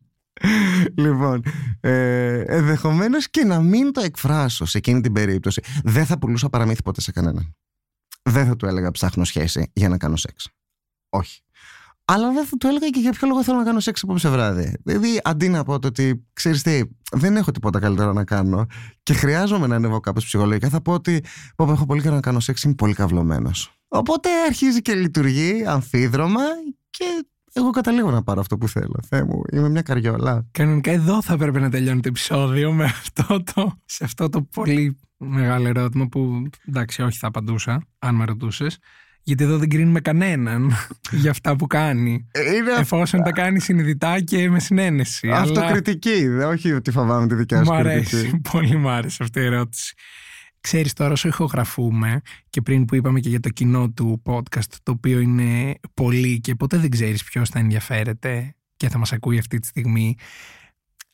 λοιπόν, 0.95 1.43
ε, 1.79 2.39
ενδεχομένως 2.39 3.29
και 3.29 3.43
να 3.43 3.61
μην 3.61 3.91
το 3.91 4.01
εκφράσω 4.01 4.65
σε 4.65 4.77
εκείνη 4.77 5.01
την 5.01 5.11
περίπτωση. 5.11 5.61
Δεν 5.83 6.05
θα 6.05 6.17
πουλούσα 6.17 6.49
παραμύθι 6.49 6.81
ποτέ 6.81 7.01
σε 7.01 7.11
κανέναν. 7.11 7.55
Δεν 8.21 8.45
θα 8.45 8.55
του 8.55 8.65
έλεγα 8.65 8.91
ψάχνω 8.91 9.23
σχέση 9.23 9.71
για 9.73 9.89
να 9.89 9.97
κάνω 9.97 10.15
σεξ. 10.15 10.49
Όχι. 11.09 11.41
Αλλά 12.05 12.31
δεν 12.31 12.45
θα 12.45 12.57
του 12.57 12.67
έλεγα 12.67 12.89
και 12.89 12.99
για 12.99 13.11
ποιο 13.11 13.27
λόγο 13.27 13.43
θέλω 13.43 13.57
να 13.57 13.63
κάνω 13.63 13.79
σεξ 13.79 14.03
απόψε 14.03 14.29
βράδυ. 14.29 14.77
Δηλαδή, 14.83 15.19
αντί 15.23 15.49
να 15.49 15.63
πω 15.63 15.73
ότι 15.73 16.25
ξέρεις 16.33 16.61
τι, 16.61 16.81
δεν 17.11 17.35
έχω 17.35 17.51
τίποτα 17.51 17.79
καλύτερο 17.79 18.13
να 18.13 18.23
κάνω 18.23 18.65
και 19.03 19.13
χρειάζομαι 19.13 19.67
να 19.67 19.75
ανέβω 19.75 19.99
κάπως 19.99 20.25
ψυχολογικά, 20.25 20.69
θα 20.69 20.81
πω 20.81 20.93
ότι 20.93 21.23
πω, 21.55 21.71
έχω 21.71 21.85
πολύ 21.85 22.01
καιρό 22.01 22.15
να 22.15 22.21
κάνω 22.21 22.39
σεξ, 22.39 22.63
είμαι 22.63 22.73
πολύ 22.73 22.93
καυλωμένος. 22.93 23.79
Οπότε 23.87 24.29
αρχίζει 24.47 24.81
και 24.81 24.93
λειτουργεί 24.93 25.63
αμφίδρομα 25.67 26.41
και 26.89 27.25
εγώ 27.53 27.69
καταλήγω 27.69 28.11
να 28.11 28.23
πάρω 28.23 28.39
αυτό 28.39 28.57
που 28.57 28.67
θέλω. 28.67 28.99
Θεέ 29.07 29.23
μου, 29.23 29.41
είμαι 29.51 29.69
μια 29.69 29.81
καριόλα. 29.81 30.47
Κανονικά 30.51 30.91
εδώ 30.91 31.21
θα 31.21 31.33
έπρεπε 31.33 31.59
να 31.59 31.69
τελειώνει 31.69 31.99
το 31.99 32.07
επεισόδιο 32.07 32.71
με 32.71 32.83
αυτό 32.83 33.43
το, 33.53 33.79
σε 33.85 34.03
αυτό 34.03 34.29
το 34.29 34.41
πολύ 34.41 34.99
μεγάλο 35.17 35.67
ερώτημα 35.67 36.07
που 36.07 36.49
εντάξει, 36.67 37.01
όχι 37.01 37.17
θα 37.17 37.27
απαντούσα, 37.27 37.87
αν 37.99 38.15
με 38.15 38.25
ρωτούσες. 38.25 38.77
Γιατί 39.27 39.43
εδώ 39.43 39.57
δεν 39.57 39.69
κρίνουμε 39.69 39.99
κανέναν 39.99 40.73
για 41.21 41.31
αυτά 41.31 41.55
που 41.55 41.67
κάνει. 41.67 42.27
Είναι... 42.55 42.71
Εφόσον 42.79 43.23
τα 43.23 43.31
κάνει 43.31 43.59
συνειδητά 43.59 44.21
και 44.21 44.49
με 44.49 44.59
συνένεση. 44.59 45.29
Αυτοκριτική, 45.31 46.25
αλλά... 46.25 46.47
όχι 46.47 46.71
ότι 46.71 46.91
φοβάμαι 46.91 47.27
τη 47.27 47.35
δικιά 47.35 47.63
σου 47.63 47.71
Μ' 47.71 47.75
αρέσει, 47.75 48.39
πολύ 48.51 48.75
μου 48.75 48.89
άρεσε 48.89 49.23
αυτή 49.23 49.39
η 49.39 49.43
ερώτηση. 49.43 49.93
Ξέρεις 50.59 50.93
τώρα 50.93 51.11
όσο 51.11 51.27
ηχογραφούμε 51.27 52.21
και 52.49 52.61
πριν 52.61 52.85
που 52.85 52.95
είπαμε 52.95 53.19
και 53.19 53.29
για 53.29 53.39
το 53.39 53.49
κοινό 53.49 53.89
του 53.89 54.21
podcast 54.25 54.73
το 54.83 54.91
οποίο 54.91 55.19
είναι 55.19 55.73
πολύ 55.93 56.39
και 56.39 56.55
ποτέ 56.55 56.77
δεν 56.77 56.89
ξέρεις 56.89 57.23
ποιος 57.23 57.49
θα 57.49 57.59
ενδιαφέρεται 57.59 58.55
και 58.75 58.89
θα 58.89 58.97
μας 58.97 59.13
ακούει 59.13 59.37
αυτή 59.37 59.59
τη 59.59 59.67
στιγμή 59.67 60.15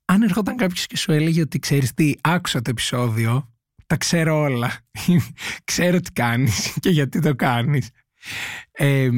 αν 0.06 0.22
ερχόταν 0.22 0.56
κάποιος 0.56 0.88
και 0.88 0.98
σου 0.98 1.12
έλεγε 1.12 1.42
ότι 1.42 1.60
ξέρεις 1.60 1.94
τι 1.94 2.14
άκουσα 2.22 2.62
το 2.62 2.70
επεισόδιο 2.70 3.52
τα 3.92 3.98
ξέρω 3.98 4.40
όλα. 4.40 4.72
ξέρω 5.72 6.00
τι 6.00 6.12
κάνεις 6.12 6.78
και 6.80 6.90
γιατί 6.90 7.20
το 7.20 7.36
κάνεις. 7.36 7.90
Ε, 8.72 9.10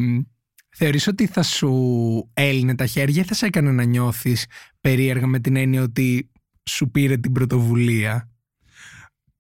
θεωρείς 0.70 1.08
ότι 1.08 1.26
θα 1.26 1.44
σου 1.44 1.72
έλυνε 2.34 2.76
τα 2.76 2.86
χέρια 2.86 3.22
ή 3.22 3.26
θα 3.26 3.34
σε 3.34 3.46
έκανε 3.46 3.72
να 3.72 3.84
νιώθεις 3.84 4.46
περίεργα 4.82 5.28
με 5.28 5.40
την 5.40 5.56
έννοια 5.56 5.82
ότι 5.82 6.32
σου 6.70 6.92
πήρε 6.92 7.18
την 7.18 7.32
πρωτοβουλία; 7.32 8.32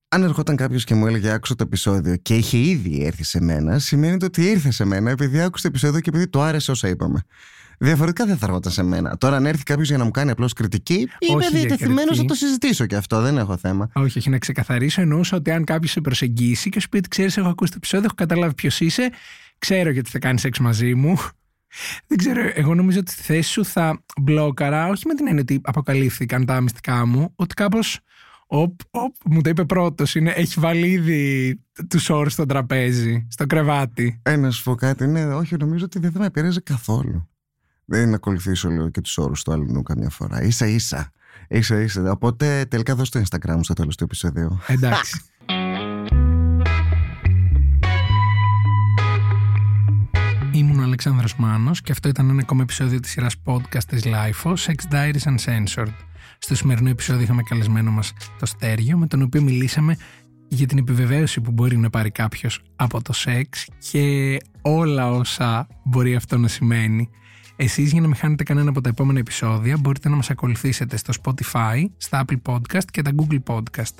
Αν 0.07 0.23
ερχόταν 0.23 0.55
κάποιος 0.55 0.83
και 0.83 0.95
μου 0.95 1.07
έλεγε 1.07 1.31
άκουσα 1.31 1.55
το 1.55 1.63
επεισόδιο 1.63 2.15
και 2.15 2.35
είχε 2.35 2.57
ήδη 2.57 3.05
έρθει 3.05 3.23
σε 3.23 3.41
μένα, 3.41 3.79
σημαίνει 3.79 4.23
ότι 4.23 4.41
ήρθε 4.41 4.71
σε 4.71 4.85
μένα 4.85 5.11
επειδή 5.11 5.41
άκουσε 5.41 5.63
το 5.63 5.67
επεισόδιο 5.67 5.99
και 5.99 6.09
επειδή 6.09 6.29
το 6.29 6.41
άρεσε 6.41 6.71
όσα 6.71 6.87
είπαμε. 6.87 7.21
Διαφορετικά 7.83 8.25
δεν 8.25 8.37
θα 8.37 8.45
έρχονταν 8.45 8.71
σε 8.71 8.83
μένα. 8.83 9.17
Τώρα, 9.17 9.35
αν 9.35 9.45
έρθει 9.45 9.63
κάποιος 9.63 9.87
για 9.87 9.97
να 9.97 10.03
μου 10.03 10.11
κάνει 10.11 10.31
απλώς 10.31 10.53
κριτική, 10.53 11.09
είμαι 11.19 11.47
διατεθειμένος 11.47 12.17
να 12.17 12.25
το 12.25 12.33
συζητήσω 12.33 12.85
και 12.85 12.95
αυτό. 12.95 13.21
Δεν 13.21 13.37
έχω 13.37 13.57
θέμα. 13.57 13.89
Όχι, 13.93 14.17
όχι, 14.17 14.29
να 14.29 14.37
ξεκαθαρίσω. 14.37 15.01
Εννοούσα 15.01 15.37
ότι 15.37 15.51
αν 15.51 15.63
κάποιος 15.63 15.91
σε 15.91 16.01
προσεγγίσει 16.01 16.69
και 16.69 16.79
σου 16.79 16.89
πει 16.89 16.97
ότι 16.97 17.09
ξέρεις, 17.09 17.37
έχω 17.37 17.49
ακούσει 17.49 17.71
το 17.71 17.77
επεισόδιο, 17.77 18.05
έχω 18.05 18.15
καταλάβει 18.15 18.53
ποιος 18.53 18.79
είσαι, 18.79 19.09
ξέρω 19.57 19.89
γιατί 19.89 20.09
θα 20.09 20.19
κάνεις 20.19 20.41
σεξ 20.41 20.59
μαζί 20.59 20.93
μου. 20.95 21.17
Δεν 22.07 22.17
ξέρω, 22.17 22.41
εγώ 22.53 22.75
νομίζω 22.75 22.99
ότι 22.99 23.11
στη 23.11 23.21
θέση 23.21 23.49
σου 23.49 23.65
θα 23.65 24.03
μπλόκαρα, 24.21 24.87
όχι 24.87 25.07
με 25.07 25.13
την 25.13 25.27
έννοια 25.27 25.41
ότι 25.41 25.61
αποκαλύφθηκαν 25.63 26.45
τα 26.45 26.61
μυστικά 26.61 27.05
μου, 27.05 27.33
ότι 27.35 27.53
κάπως. 27.53 27.99
Οπ, 28.47 28.79
οπ, 28.91 29.15
μου 29.25 29.41
το 29.41 29.49
είπε 29.49 29.65
πρώτος. 29.65 30.15
Έχει 30.15 30.59
βάλει 30.59 30.87
ήδη 30.87 31.59
τους 31.87 32.09
όρους 32.09 32.33
στο 32.33 32.45
τραπέζι, 32.45 33.27
στο 33.29 33.45
κρεβάτι. 33.45 34.19
Ένα 34.23 34.49
σου 34.51 34.63
πω 34.63 34.75
κάτι, 34.75 35.07
ναι, 35.07 35.25
όχι, 35.25 35.57
νομίζω 35.57 35.85
ότι 35.85 35.99
δεν 35.99 36.11
θα 36.11 36.19
με 36.19 36.25
επηρέαζε 36.25 36.59
καθόλου. 36.59 37.27
Δεν 37.85 38.09
να 38.09 38.15
ακολουθήσω 38.15 38.69
λίγο 38.69 38.89
και 38.89 39.01
τους 39.01 39.17
όρους 39.17 39.43
του 39.43 39.51
άλλου 39.51 39.81
καμιά 39.81 40.09
φορά. 40.09 40.51
σα 40.51 40.65
ίσα. 40.65 41.11
Ίσα 41.47 41.81
ίσα. 41.81 42.11
Οπότε 42.11 42.65
τελικά 42.69 42.95
δώσ' 42.95 43.09
το 43.09 43.19
Instagram 43.19 43.59
στο 43.61 43.73
τέλος 43.73 43.95
του 43.95 44.03
επεισοδίου. 44.03 44.59
Εντάξει. 44.67 45.21
Ήμουν 50.51 50.79
ο 50.79 50.83
Αλεξάνδρος 50.83 51.35
Μάνος 51.35 51.81
και 51.81 51.91
αυτό 51.91 52.09
ήταν 52.09 52.29
ένα 52.29 52.41
ακόμα 52.41 52.61
επεισόδιο 52.61 52.99
της 52.99 53.11
σειράς 53.11 53.35
podcast 53.45 53.83
της 53.87 54.03
LIFO, 54.05 54.53
Sex 54.53 54.93
Diaries 54.93 55.35
Uncensored. 55.35 55.93
Στο 56.37 56.55
σημερινό 56.55 56.89
επεισόδιο 56.89 57.21
είχαμε 57.21 57.41
καλεσμένο 57.43 57.91
μας 57.91 58.13
το 58.39 58.45
Στέργιο, 58.45 58.97
με 58.97 59.07
τον 59.07 59.21
οποίο 59.21 59.41
μιλήσαμε 59.41 59.97
για 60.47 60.67
την 60.67 60.77
επιβεβαίωση 60.77 61.41
που 61.41 61.51
μπορεί 61.51 61.77
να 61.77 61.89
πάρει 61.89 62.11
κάποιος 62.11 62.61
από 62.75 63.01
το 63.01 63.13
σεξ 63.13 63.67
και 63.91 64.37
όλα 64.61 65.11
όσα 65.11 65.67
μπορεί 65.83 66.15
αυτό 66.15 66.37
να 66.37 66.47
σημαίνει. 66.47 67.09
Εσείς 67.55 67.91
για 67.91 68.01
να 68.01 68.07
μην 68.07 68.15
χάνετε 68.15 68.43
κανένα 68.43 68.69
από 68.69 68.81
τα 68.81 68.89
επόμενα 68.89 69.19
επεισόδια 69.19 69.77
μπορείτε 69.77 70.09
να 70.09 70.15
μας 70.15 70.29
ακολουθήσετε 70.29 70.97
στο 70.97 71.13
Spotify, 71.23 71.85
στα 71.97 72.25
Apple 72.25 72.53
Podcast 72.53 72.85
και 72.91 73.01
τα 73.01 73.11
Google 73.15 73.39
Podcast. 73.45 73.95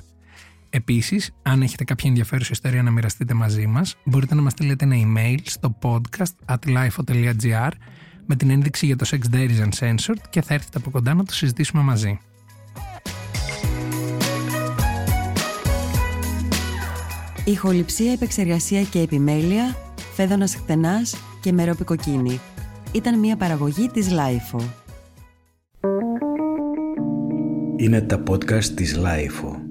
Επίσης, 0.70 1.34
αν 1.42 1.62
έχετε 1.62 1.84
κάποια 1.84 2.08
ενδιαφέρουσα 2.08 2.50
ιστορία 2.52 2.82
να 2.82 2.90
μοιραστείτε 2.90 3.34
μαζί 3.34 3.66
μας, 3.66 3.96
μπορείτε 4.04 4.34
να 4.34 4.42
μας 4.42 4.52
στείλετε 4.52 4.84
ένα 4.84 4.96
email 4.96 5.38
στο 5.42 5.78
podcast 5.82 6.54
at 6.54 6.68
lifeo.gr 6.76 7.70
με 8.26 8.36
την 8.36 8.50
ένδειξη 8.50 8.86
για 8.86 8.96
το 8.96 9.06
Sex 9.10 9.34
Diaries 9.34 9.68
Uncensored 9.68 10.20
και 10.30 10.42
θα 10.42 10.54
έρθετε 10.54 10.78
από 10.78 10.90
κοντά 10.90 11.14
να 11.14 11.24
το 11.24 11.34
συζητήσουμε 11.34 11.82
μαζί. 11.82 12.18
Ηχοληψία, 17.44 18.12
επεξεργασία 18.12 18.82
και 18.82 18.98
επιμέλεια, 19.00 19.76
φέδωνας 20.14 20.54
χτενάς 20.54 21.16
και 21.40 21.52
μερόπικοκίνη 21.52 22.40
ήταν 22.94 23.18
μια 23.18 23.36
παραγωγή 23.36 23.88
της 23.88 24.08
Lifeo. 24.10 24.64
Είναι 27.76 28.00
τα 28.00 28.22
podcast 28.30 28.64
της 28.64 28.98
Lifeo. 28.98 29.63